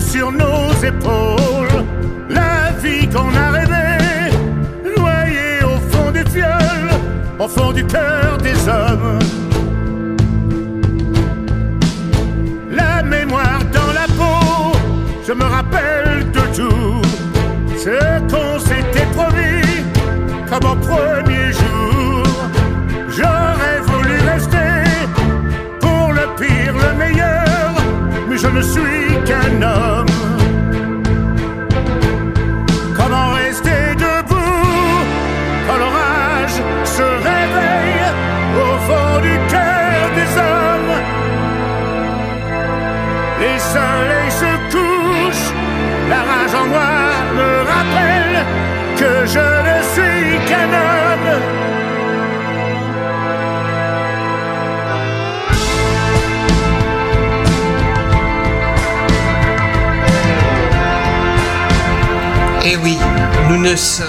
sur 0.00 0.30
nos 0.30 0.72
épaules 0.82 1.84
la 2.28 2.72
vie 2.82 3.08
qu'on 3.08 3.34
a 3.34 3.50
rêvée, 3.50 4.36
noyée 4.96 5.62
au 5.64 5.78
fond 5.90 6.10
des 6.10 6.24
fioles, 6.24 6.90
au 7.38 7.48
fond 7.48 7.72
du 7.72 7.84
cœur 7.84 8.38
des 8.38 8.56
hommes. 8.68 9.18
La 12.70 13.02
mémoire 13.02 13.60
dans 13.72 13.92
la 13.92 14.06
peau, 14.18 14.76
je 15.26 15.32
me 15.32 15.44
rappelle 15.44 16.30
de 16.32 16.40
tout 16.56 17.02
ce 17.76 18.20
qu'on 18.30 18.58
s'était 18.58 19.08
promis 19.16 19.84
comme 20.48 20.70
au 20.70 20.76
premier 20.76 21.33
je 28.44 28.50
ne 28.50 28.62
suis 28.62 29.24
qu'un 29.24 29.62
homme. 29.62 30.06
Comment 32.98 33.32
rester 33.32 33.94
debout 34.06 34.98
quand 35.66 35.78
l'orage 35.82 36.56
se 36.96 37.06
réveille 37.30 38.04
au 38.66 38.72
fond 38.86 39.20
du 39.28 39.34
cœur 39.54 40.00
des 40.18 40.30
hommes? 40.48 40.94
Les 43.40 43.58
soleils 43.74 44.34
se 44.42 44.52
couchent, 44.74 45.52
la 46.10 46.20
rage 46.30 46.54
en 46.62 46.66
moi 46.74 46.94
me 47.38 47.50
rappelle 47.72 48.36
que 49.00 49.26
je 49.26 49.63
nous 63.48 63.58
ne 63.58 63.76
sommes 63.76 64.06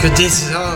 que 0.00 0.08
des 0.16 0.54
hommes. 0.54 0.67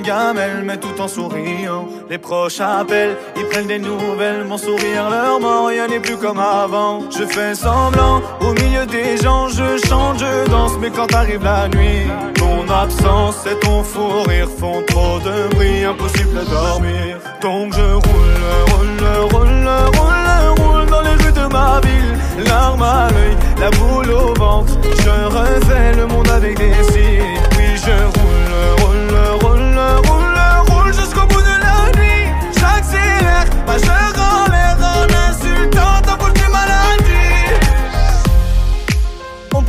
Gamelle, 0.00 0.62
mais 0.64 0.76
tout 0.76 1.00
en 1.00 1.08
souriant. 1.08 1.86
Les 2.08 2.18
proches 2.18 2.60
appellent, 2.60 3.16
ils 3.36 3.46
prennent 3.46 3.66
des 3.66 3.78
nouvelles, 3.78 4.44
mon 4.44 4.58
sourire 4.58 5.08
leur 5.10 5.40
ment, 5.40 5.66
rien 5.66 5.88
n'est 5.88 6.00
plus 6.00 6.16
comme 6.16 6.38
avant. 6.38 7.00
Je 7.10 7.24
fais 7.24 7.54
semblant, 7.54 8.20
au 8.40 8.52
milieu 8.52 8.86
des 8.86 9.16
gens, 9.16 9.48
je 9.48 9.76
chante, 9.88 10.18
je 10.18 10.50
danse, 10.50 10.72
mais 10.80 10.90
quand 10.90 11.12
arrive 11.14 11.44
la 11.44 11.68
nuit, 11.68 12.06
ton 12.34 12.68
absence 12.70 13.46
et 13.46 13.58
ton 13.60 13.82
fou 13.82 14.22
rire 14.26 14.48
font 14.58 14.82
trop 14.86 15.18
de 15.20 15.54
bruit, 15.54 15.84
impossible 15.84 16.30
de 16.40 16.44
dormir. 16.50 17.18
Donc 17.40 17.74
je 17.74 17.82
roule, 17.82 18.40
roule, 18.72 19.06
roule, 19.32 19.68
roule, 19.96 20.60
roule 20.60 20.86
dans 20.86 21.02
les 21.02 21.14
rues 21.22 21.32
de 21.32 21.52
ma 21.52 21.80
ville, 21.80 22.46
larmes 22.46 22.82
à 22.82 23.08
l'œil, 23.10 23.36
la 23.58 23.70
boule 23.70 24.10
au 24.10 24.34
ventre. 24.34 24.72
Je 24.82 25.10
refais 25.26 25.94
le 25.96 26.06
monde 26.06 26.28
avec 26.28 26.58
des 26.58 26.72
cils, 26.92 27.22
oui 27.56 27.76
je 27.76 28.18
roule, 28.18 28.19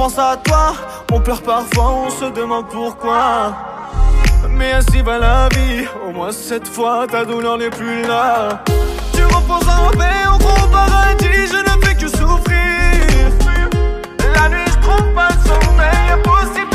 pense 0.02 0.18
à 0.18 0.36
toi, 0.43 0.74
on 1.12 1.20
pleure 1.20 1.43
parfois, 1.43 1.91
on 2.08 2.10
se 2.10 2.26
demande 2.32 2.68
pourquoi. 2.70 3.54
Mais 4.49 4.72
ainsi 4.74 4.99
va 5.04 5.20
la 5.20 5.47
vie, 5.49 5.86
au 6.04 6.12
moins 6.12 6.32
cette 6.32 6.68
fois 6.68 7.06
ta 7.06 7.24
douleur 7.24 7.60
n'est 7.60 7.70
plus 7.70 8.02
là. 8.02 8.64
Tu 9.14 9.24
reposes 9.24 9.70
en 9.70 9.91
paix, 9.91 10.26
au 10.34 10.68
paradis, 10.70 11.43
je 11.54 11.60
ne 11.68 11.86
fais 11.86 11.93
que 11.93 12.08
souffrir. 12.08 13.30
La 14.36 14.49
nuit, 14.49 14.66
je 14.74 14.80
trouve 14.88 15.14
pas 15.14 15.30
le 15.36 15.39
sommeil, 15.49 16.06
impossible 16.16 16.70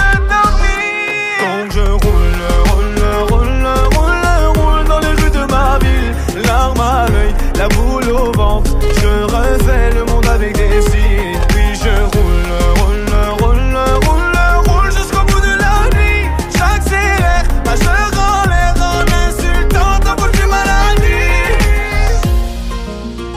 la 7.59 7.69
boule 7.69 8.11
au 8.11 8.33
ventre. 8.33 8.77
Je 9.01 9.25
refais 9.25 9.91
le 9.95 10.05
monde 10.05 10.27
avec 10.27 10.55
des 10.57 10.81
cils. 10.83 11.39
Puis 11.49 11.75
je 11.75 11.95
roule, 12.15 12.53
roule, 12.81 13.07
roule, 13.41 13.79
roule, 14.07 14.39
roule 14.69 14.91
jusqu'au 14.93 15.25
bout 15.27 15.41
de 15.41 15.55
la 15.65 15.89
nuit. 15.97 16.29
J'accélère, 16.57 17.47
majeur 17.65 18.11
en 18.29 18.49
l'air 18.49 18.75
en 18.81 19.03
insultant 19.27 19.99
ta 20.05 20.13
foutue 20.21 20.47
maladie. 20.47 21.45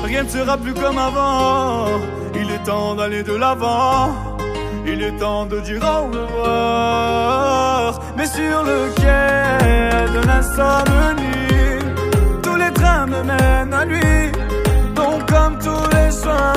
Rien 0.04 0.24
ne 0.24 0.30
sera 0.30 0.58
plus 0.58 0.74
comme 0.74 0.98
avant. 0.98 2.00
Il 2.36 2.52
est 2.52 2.64
temps 2.64 2.96
d'aller 2.96 3.24
de 3.24 3.36
l'avant. 3.36 4.16
Il 4.86 5.02
est 5.04 5.18
temps 5.18 5.46
de 5.46 5.60
dire 5.60 5.82
au 5.84 6.08
revoir. 6.08 8.00
Mais 8.18 8.26
sur 8.26 8.64
le 8.64 8.90
quai 8.96 10.12
de 10.14 10.22
l'insomnie, 10.26 11.49
me 13.10 13.24
mènent 13.24 13.74
à 13.74 13.86
lui. 13.86 14.32
Donc, 14.94 15.26
comme 15.32 15.58
tous 15.60 15.88
les 15.96 16.12
soirs. 16.12 16.54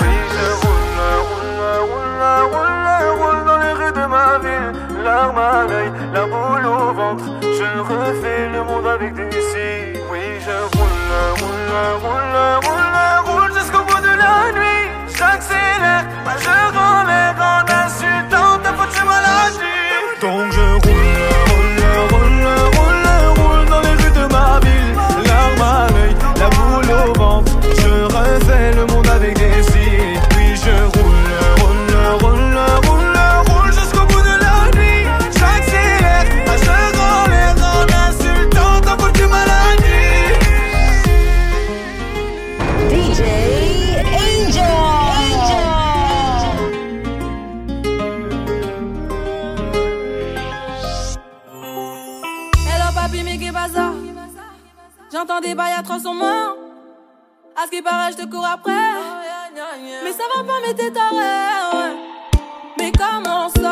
Oui, 0.00 0.14
je 0.34 0.46
roule, 0.62 1.00
roule, 1.28 1.64
roule, 1.90 2.24
roule, 2.52 3.20
roule 3.20 3.44
dans 3.44 3.58
les 3.58 3.72
rues 3.72 3.92
de 3.92 4.06
ma 4.06 4.38
ville. 4.38 4.72
Larmes 5.04 5.38
à 5.38 5.66
l'œil, 5.68 5.92
la 6.12 6.24
boule 6.24 6.66
au 6.66 6.92
ventre. 6.94 7.24
Je 7.42 7.68
refais 7.80 8.48
le 8.48 8.62
monde 8.64 8.86
avec 8.86 9.14
des 9.14 9.30
cils. 9.30 10.00
Oui, 10.10 10.24
je 10.46 10.56
roule, 10.76 11.12
roule, 11.40 11.74
roule, 12.02 12.38
roule, 12.66 12.98
roule 13.26 13.52
jusqu'au 13.58 13.84
bout 13.84 14.00
de 14.00 14.14
la 14.24 14.52
nuit. 14.56 14.86
J'accélère, 15.08 16.04
majeur 16.24 16.72
en 16.74 17.04
l'air 17.04 17.34
en 17.38 17.60
insultant 17.84 18.58
ta 18.62 18.72
foutue 18.72 19.04
maladie. 19.04 19.64
Donc 20.22 20.52
je 20.52 20.73
des 55.44 55.54
bails 55.54 55.74
atroces 55.78 56.02
sur 56.02 56.14
moi. 56.14 56.56
À 57.56 57.66
ce 57.66 57.70
qui 57.70 57.82
paraît, 57.82 58.12
je 58.12 58.16
te 58.16 58.26
cours 58.26 58.46
après. 58.46 58.72
Mais 60.02 60.12
ça 60.12 60.24
va 60.36 60.42
pas, 60.44 60.58
mais 60.66 60.74
t'es 60.74 60.90
taré. 60.90 61.14
ouais. 61.16 61.96
Mais 62.78 62.92
comment 62.92 63.48
ça 63.48 63.63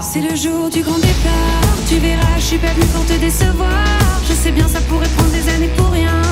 C'est 0.00 0.20
le 0.20 0.36
jour 0.36 0.70
du 0.70 0.80
grand 0.82 0.98
départ. 0.98 1.76
Tu 1.88 1.96
verras, 1.96 2.38
je 2.38 2.44
suis 2.44 2.58
pas 2.58 2.72
venue 2.72 2.86
pour 2.86 3.04
te 3.04 3.14
décevoir. 3.14 3.84
Je 4.28 4.32
sais 4.32 4.52
bien, 4.52 4.68
ça 4.68 4.80
pourrait 4.82 5.08
prendre 5.08 5.32
des 5.32 5.48
années 5.48 5.70
pour 5.76 5.90
rien. 5.90 6.22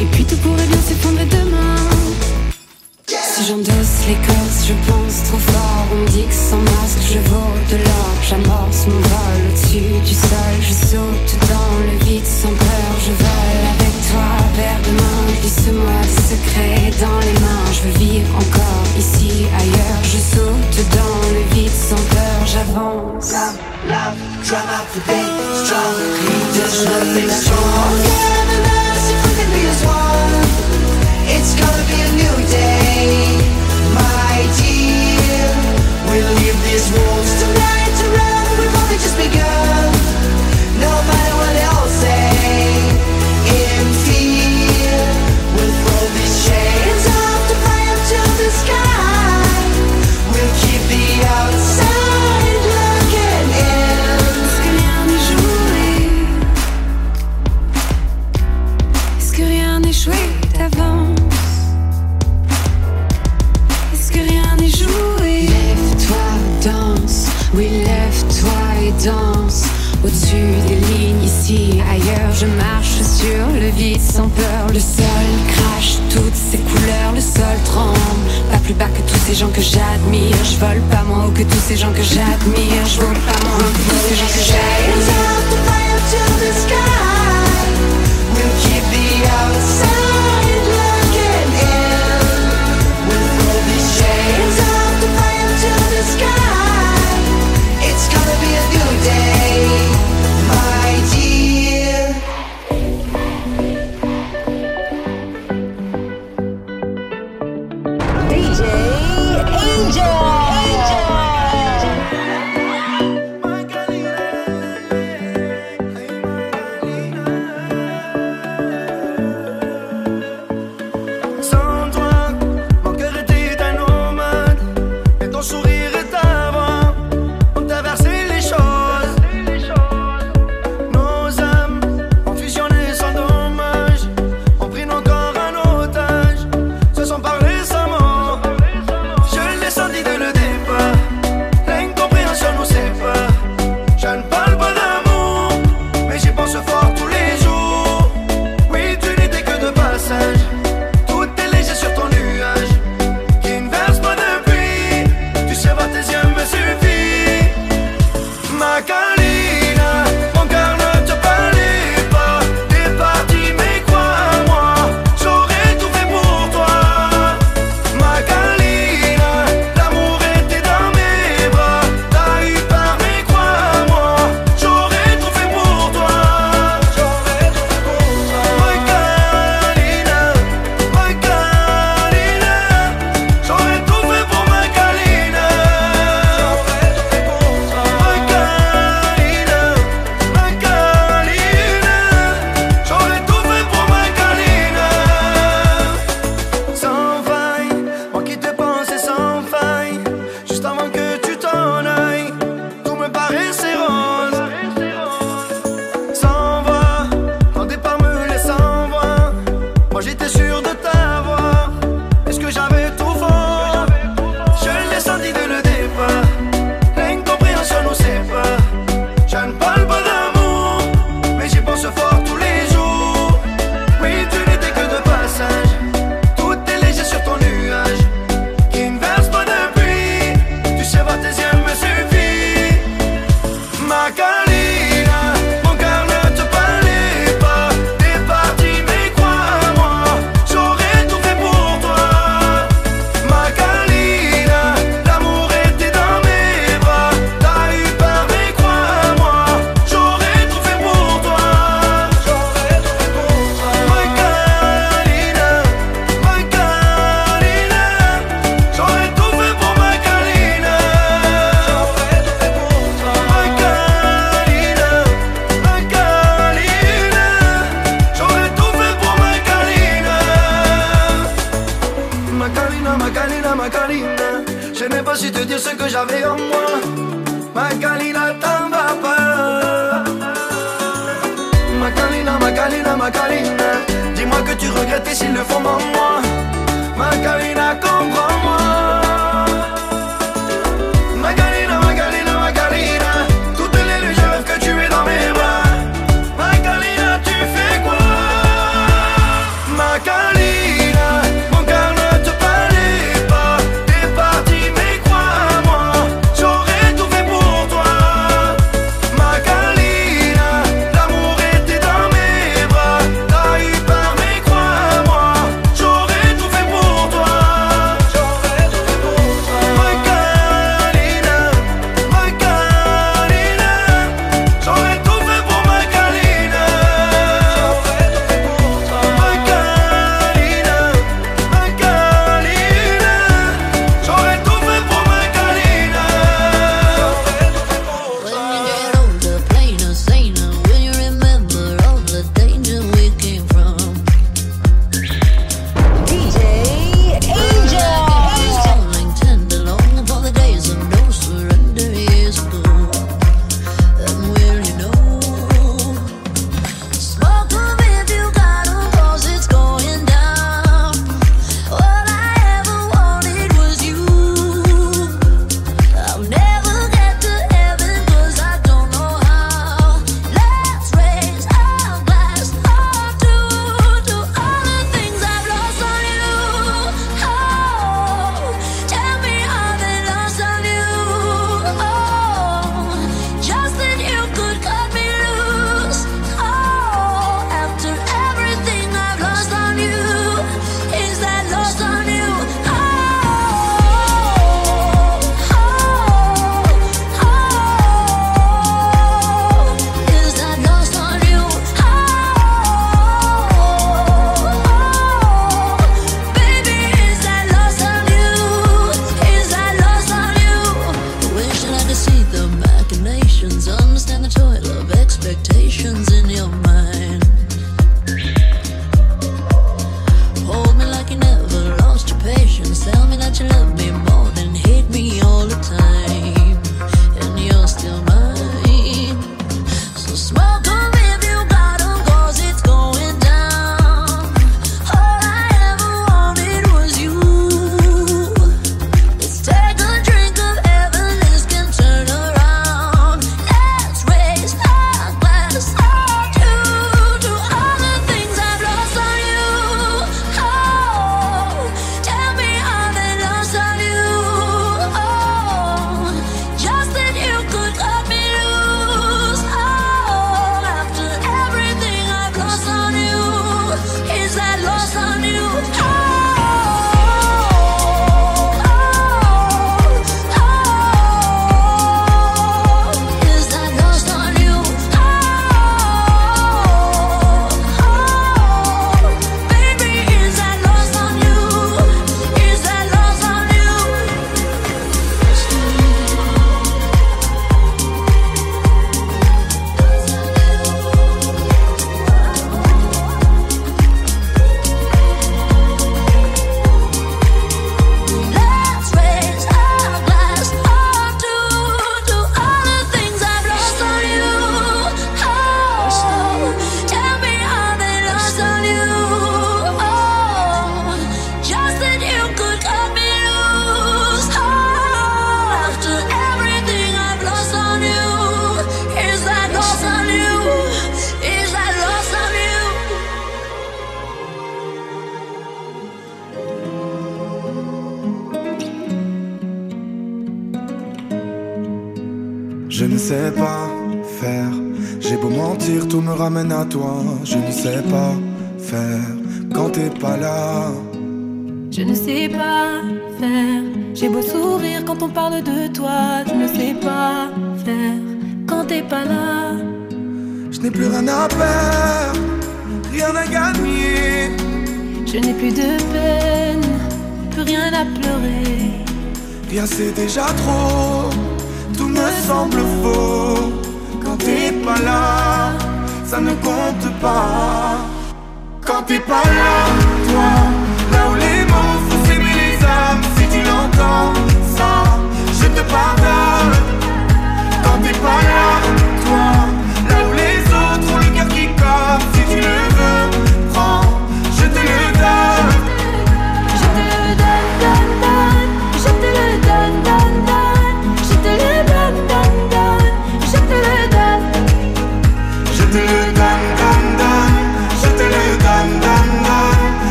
Et 0.00 0.04
puis 0.06 0.24
tout 0.24 0.36
pourrait 0.38 0.66
bien 0.66 0.79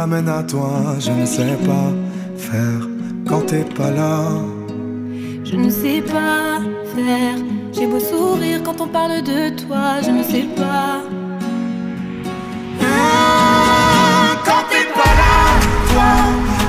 à 0.00 0.42
toi. 0.42 0.96
Je 0.98 1.10
ne 1.10 1.26
sais 1.26 1.58
pas 1.66 1.92
faire 2.36 2.88
quand 3.28 3.42
t'es 3.46 3.64
pas 3.64 3.90
là. 3.90 4.28
Je 5.44 5.56
ne 5.56 5.68
sais 5.68 6.00
pas 6.00 6.60
faire. 6.94 7.36
J'ai 7.72 7.86
beau 7.86 8.00
sourire 8.00 8.62
quand 8.64 8.80
on 8.80 8.88
parle 8.88 9.22
de 9.22 9.50
toi. 9.50 10.00
Je 10.02 10.10
ne 10.10 10.22
sais 10.22 10.46
pas. 10.56 11.02
Ah, 12.82 14.36
quand 14.42 14.64
t'es 14.70 14.86
pas 14.98 15.12
là, 15.20 15.36
toi, 15.92 16.12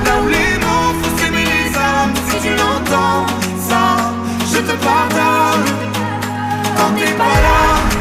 là 0.04 0.12
où 0.22 0.28
les 0.28 0.54
mots 0.64 0.92
font 1.00 1.16
s'aimer 1.16 1.46
les 1.54 1.74
âmes. 1.74 2.14
Si 2.28 2.36
tu 2.46 2.50
l'entends, 2.50 3.26
ça, 3.68 4.12
je 4.52 4.58
te 4.58 4.74
pardonne. 4.84 5.66
Quand 6.76 6.92
t'es 6.98 7.12
pas 7.16 7.36
là. 7.46 7.91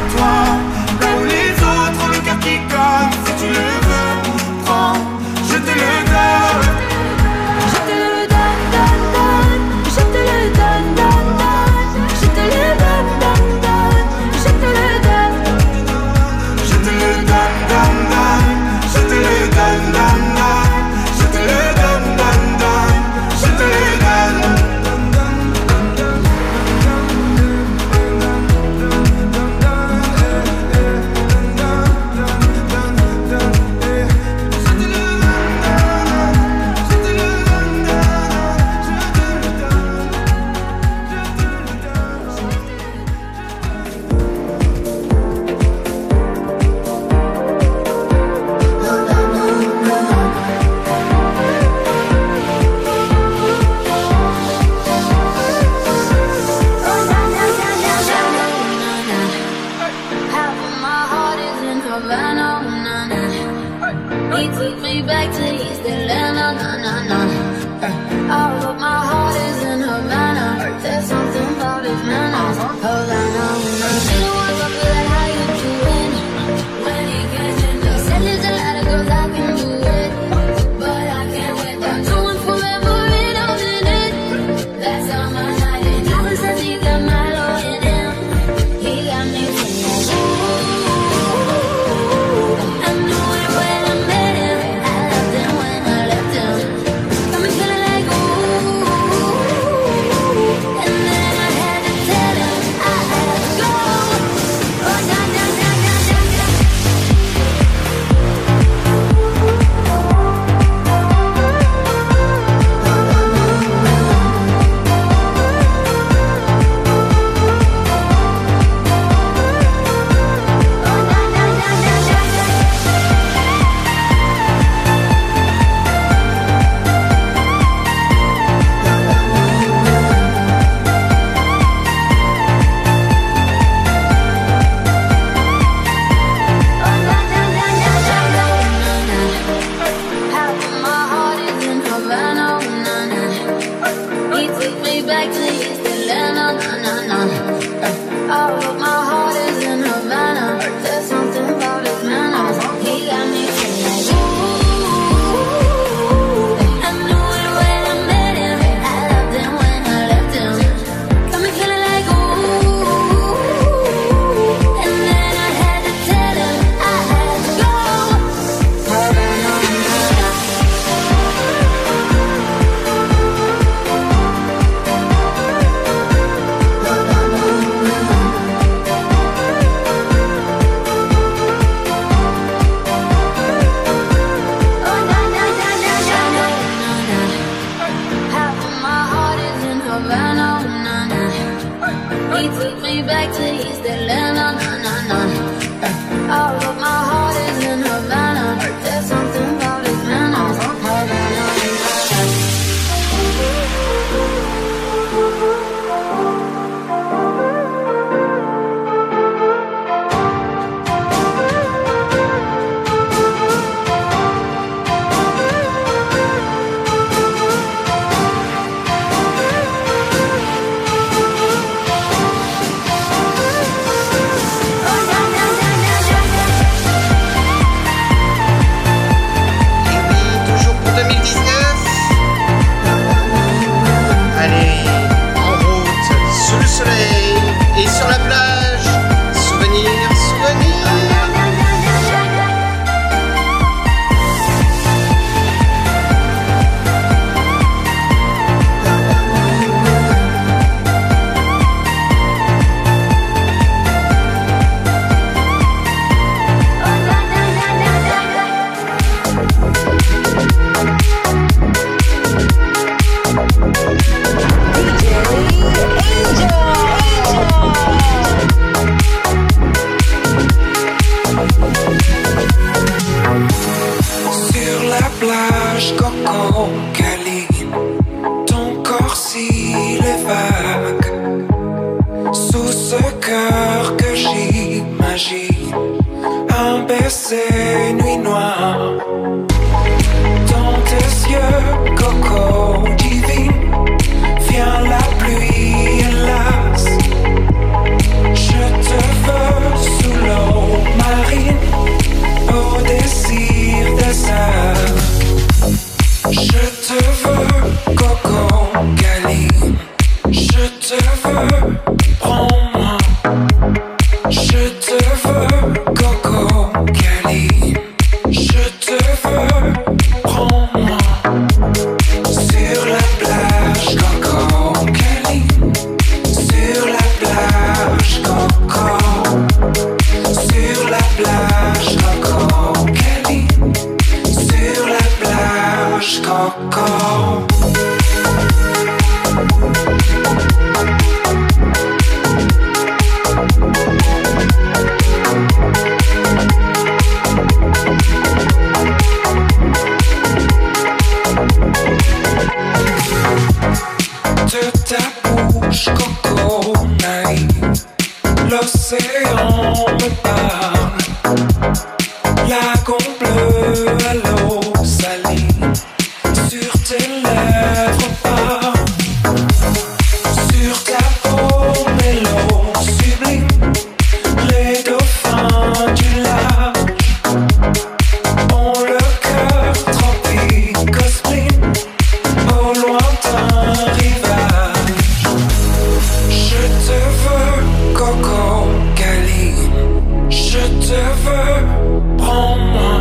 prends-moi. 392.17 392.93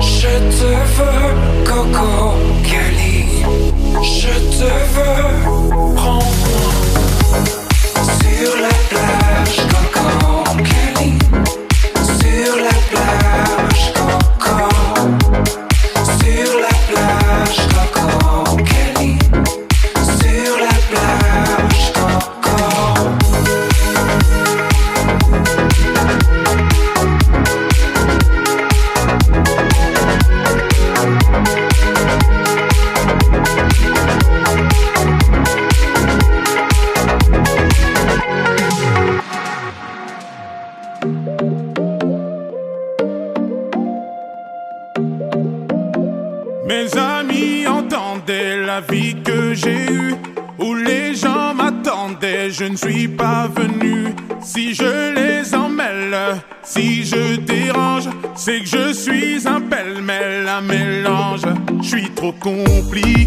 Je 0.00 0.28
te 0.58 0.70
veux, 0.96 1.64
Coco 1.64 2.34
Kelly. 2.64 3.44
Je 4.02 4.32
te 4.58 4.70
veux. 4.94 5.21
cumprir. 62.42 63.21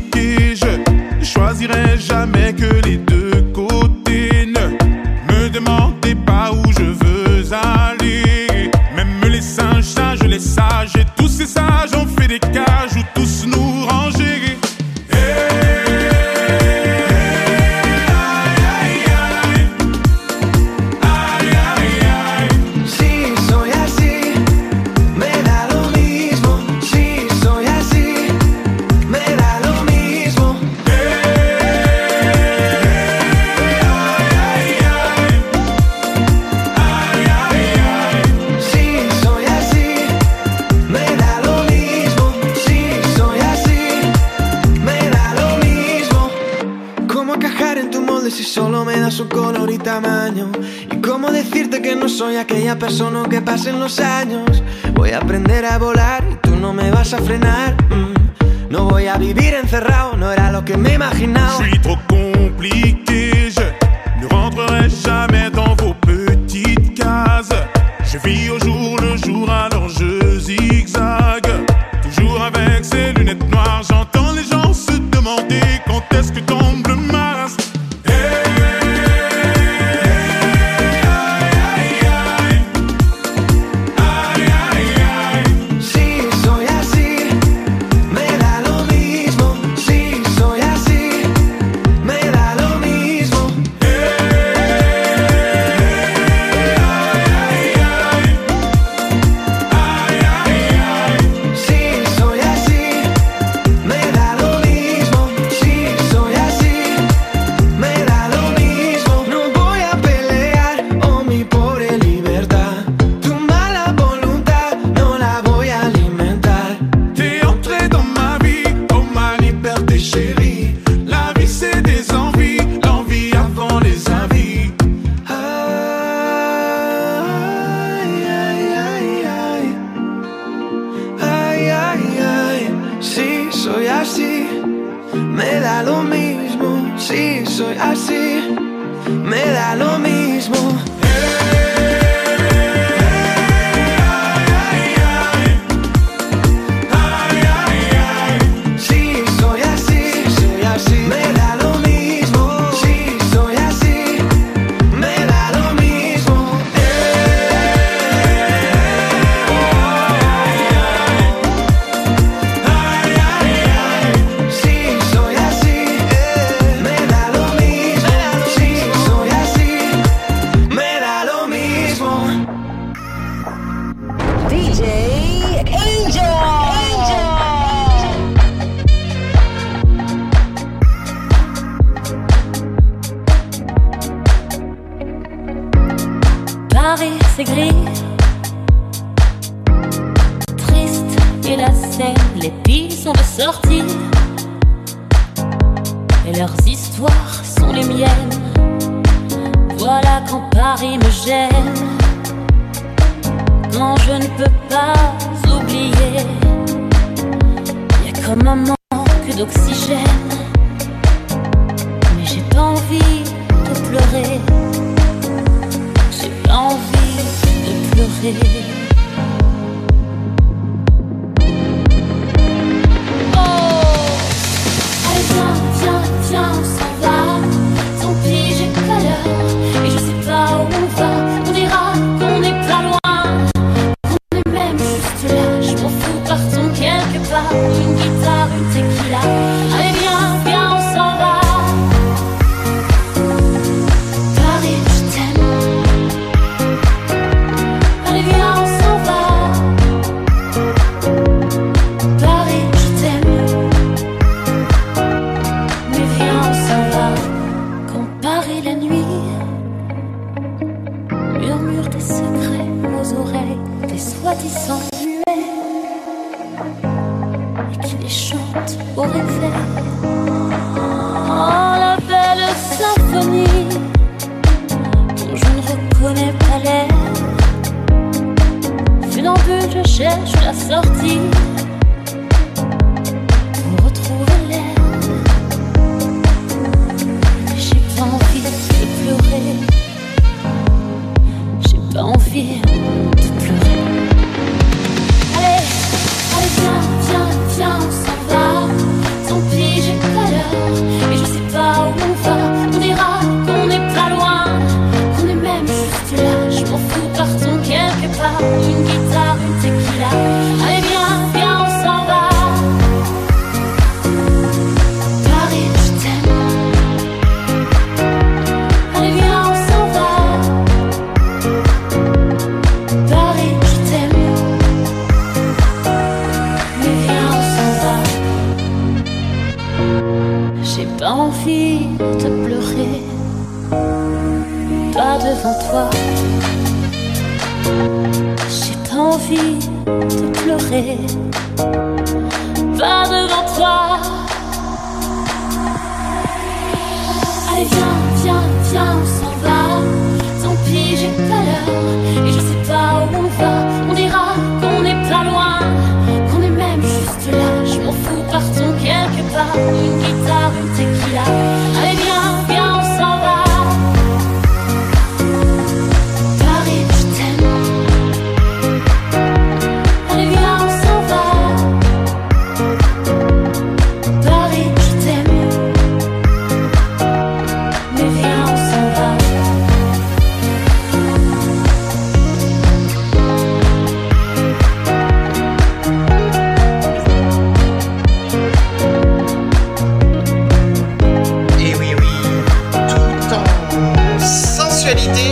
Sensualité. 394.86 395.25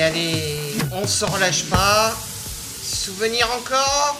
Allez, 0.00 0.02
allez, 0.02 0.78
on 0.92 1.06
se 1.08 1.24
relâche 1.24 1.64
pas. 1.64 2.14
Souvenir 2.82 3.48
encore? 3.52 4.17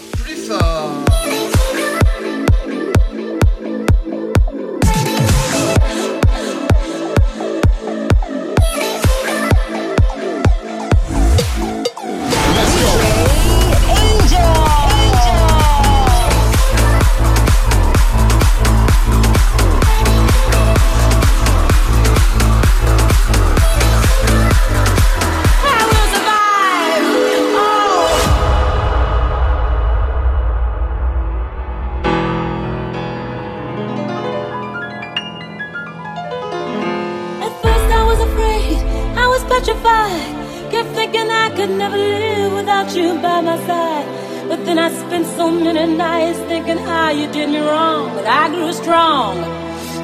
Strong. 48.88 49.36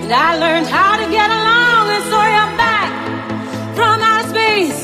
And 0.04 0.12
I 0.12 0.36
learned 0.36 0.66
how 0.66 0.92
to 1.00 1.06
get 1.18 1.28
along. 1.40 1.84
And 1.96 2.04
so 2.12 2.18
you're 2.34 2.54
back 2.64 2.90
from 3.76 3.96
outer 4.10 4.28
space. 4.28 4.80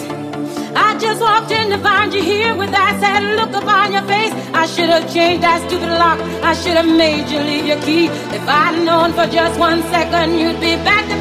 I 0.74 0.96
just 0.98 1.20
walked 1.20 1.50
in 1.50 1.68
to 1.68 1.78
find 1.78 2.08
you 2.14 2.22
here 2.22 2.56
with 2.56 2.70
that 2.70 2.96
sad 3.02 3.22
look 3.36 3.52
upon 3.62 3.92
your 3.92 4.06
face. 4.12 4.32
I 4.62 4.64
should 4.64 4.88
have 4.88 5.04
changed 5.12 5.42
that 5.42 5.60
stupid 5.68 5.92
lock. 6.02 6.18
I 6.50 6.54
should 6.54 6.78
have 6.80 6.88
made 7.04 7.28
you 7.28 7.40
leave 7.40 7.66
your 7.66 7.80
key. 7.82 8.06
If 8.38 8.44
I'd 8.48 8.80
known 8.88 9.12
for 9.12 9.26
just 9.26 9.60
one 9.60 9.82
second 9.94 10.38
you'd 10.40 10.60
be 10.60 10.76
back 10.88 11.04
to 11.10 11.19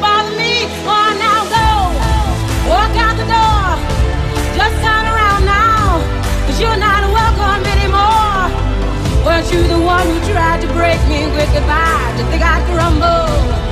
Weren't 9.24 9.52
you 9.52 9.62
the 9.68 9.78
one 9.78 10.06
who 10.06 10.32
tried 10.32 10.60
to 10.62 10.66
break 10.68 11.00
me 11.08 11.26
with 11.36 11.52
goodbye? 11.52 12.14
Did 12.16 12.26
think 12.28 12.42
I'd 12.42 12.64
crumble? 12.72 13.69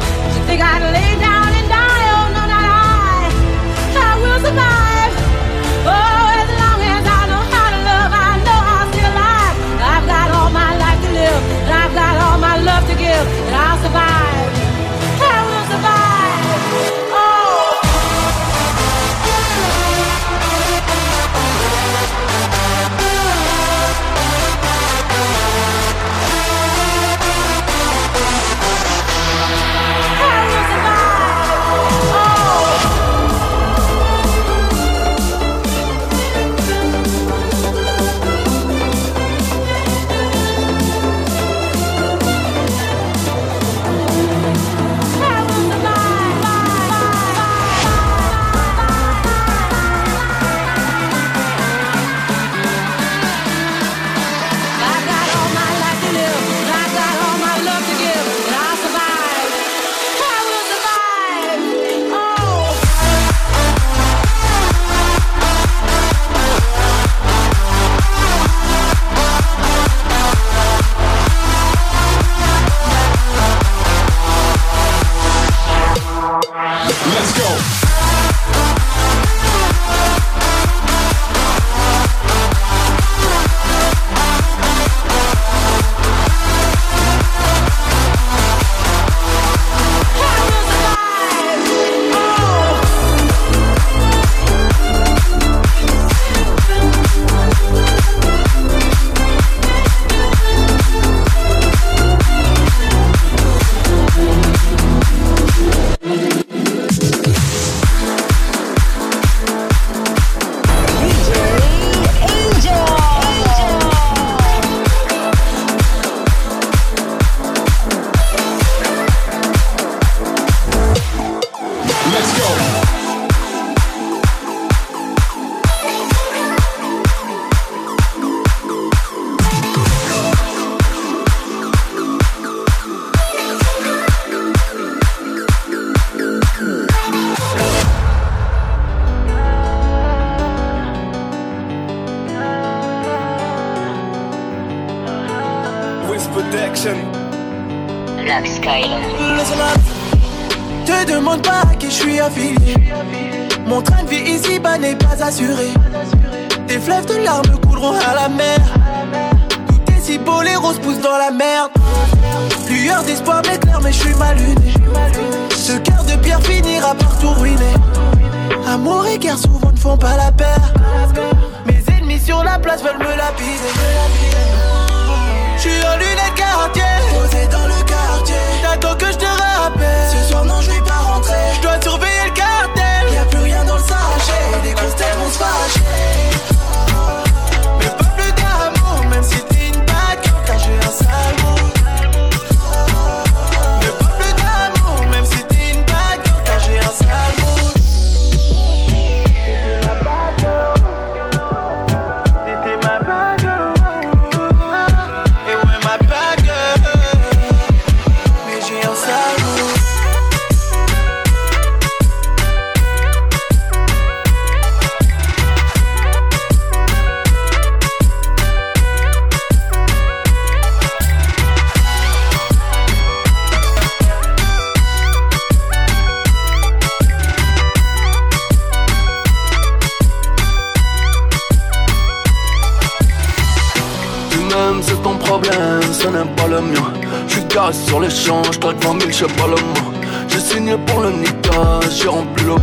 problème, 235.41 235.93
ce 235.93 236.09
n'est 236.09 236.35
pas 236.37 236.47
le 236.47 236.61
mien. 236.61 236.93
Je 237.29 237.41
caresse 237.41 237.85
sur 237.87 238.01
l'échange, 238.01 238.59
traque 238.61 238.83
20 238.85 239.01
000, 239.01 239.13
je 239.13 239.25
pas 239.25 239.47
le 239.47 239.57
mot. 239.57 239.93
J'ai 240.29 240.41
signé 240.41 240.77
pour 240.87 241.01
le 241.01 241.11
Nika, 241.11 241.81
j'ai 241.91 242.09
rempli 242.09 242.45
le 242.45 242.55
bon. 242.55 242.63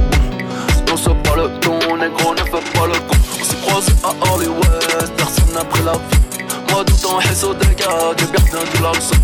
Non, 0.88 0.98
c'est 0.98 1.24
pas 1.24 1.36
le 1.36 1.60
ton, 1.60 1.80
négro, 1.98 2.34
ne 2.34 2.40
fais 2.40 2.80
pas 2.80 2.88
le 2.88 2.94
con. 3.08 3.18
On 3.40 3.44
s'est 3.44 3.58
croisé 3.66 3.92
à 4.04 4.34
Hollywood, 4.34 5.12
personne 5.18 5.54
n'a 5.54 5.64
pris 5.64 5.84
la 5.84 5.94
vie. 5.94 6.44
Moi, 6.72 6.84
tout 6.86 7.08
en 7.08 7.18
réseau 7.18 7.54
des 7.54 7.76
gars, 7.76 8.14
j'ai 8.18 8.26
bien 8.26 8.60
de 8.60 8.84
l'action. 8.84 9.18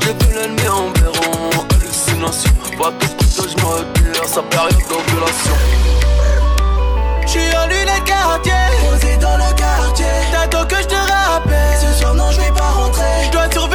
J'ai 0.00 0.12
vu 0.12 0.34
l'ennemi 0.34 0.68
en 0.68 0.90
verron, 1.00 1.50
hallucination. 1.70 2.50
Pas 2.78 2.92
tout 2.98 3.24
ce 3.28 3.42
que 3.42 3.48
je 3.48 3.56
me 3.56 3.68
retire, 3.68 4.24
sa 4.24 4.42
période 4.42 4.72
d'ovulation. 4.88 5.56
J'suis 7.26 7.56
en 7.56 7.66
lunettes 7.66 8.04
quartier, 8.04 8.52
posé 8.88 9.16
dans 9.18 9.36
le 9.36 9.54
quartier. 9.54 10.06
T'attends 10.32 10.66
que 10.66 10.76
je 10.76 10.86
te 10.86 11.17
ce 11.80 12.00
soir, 12.00 12.14
non, 12.14 12.30
je 12.32 12.40
vais 12.40 12.52
pas 12.52 12.70
rentrer. 12.70 13.67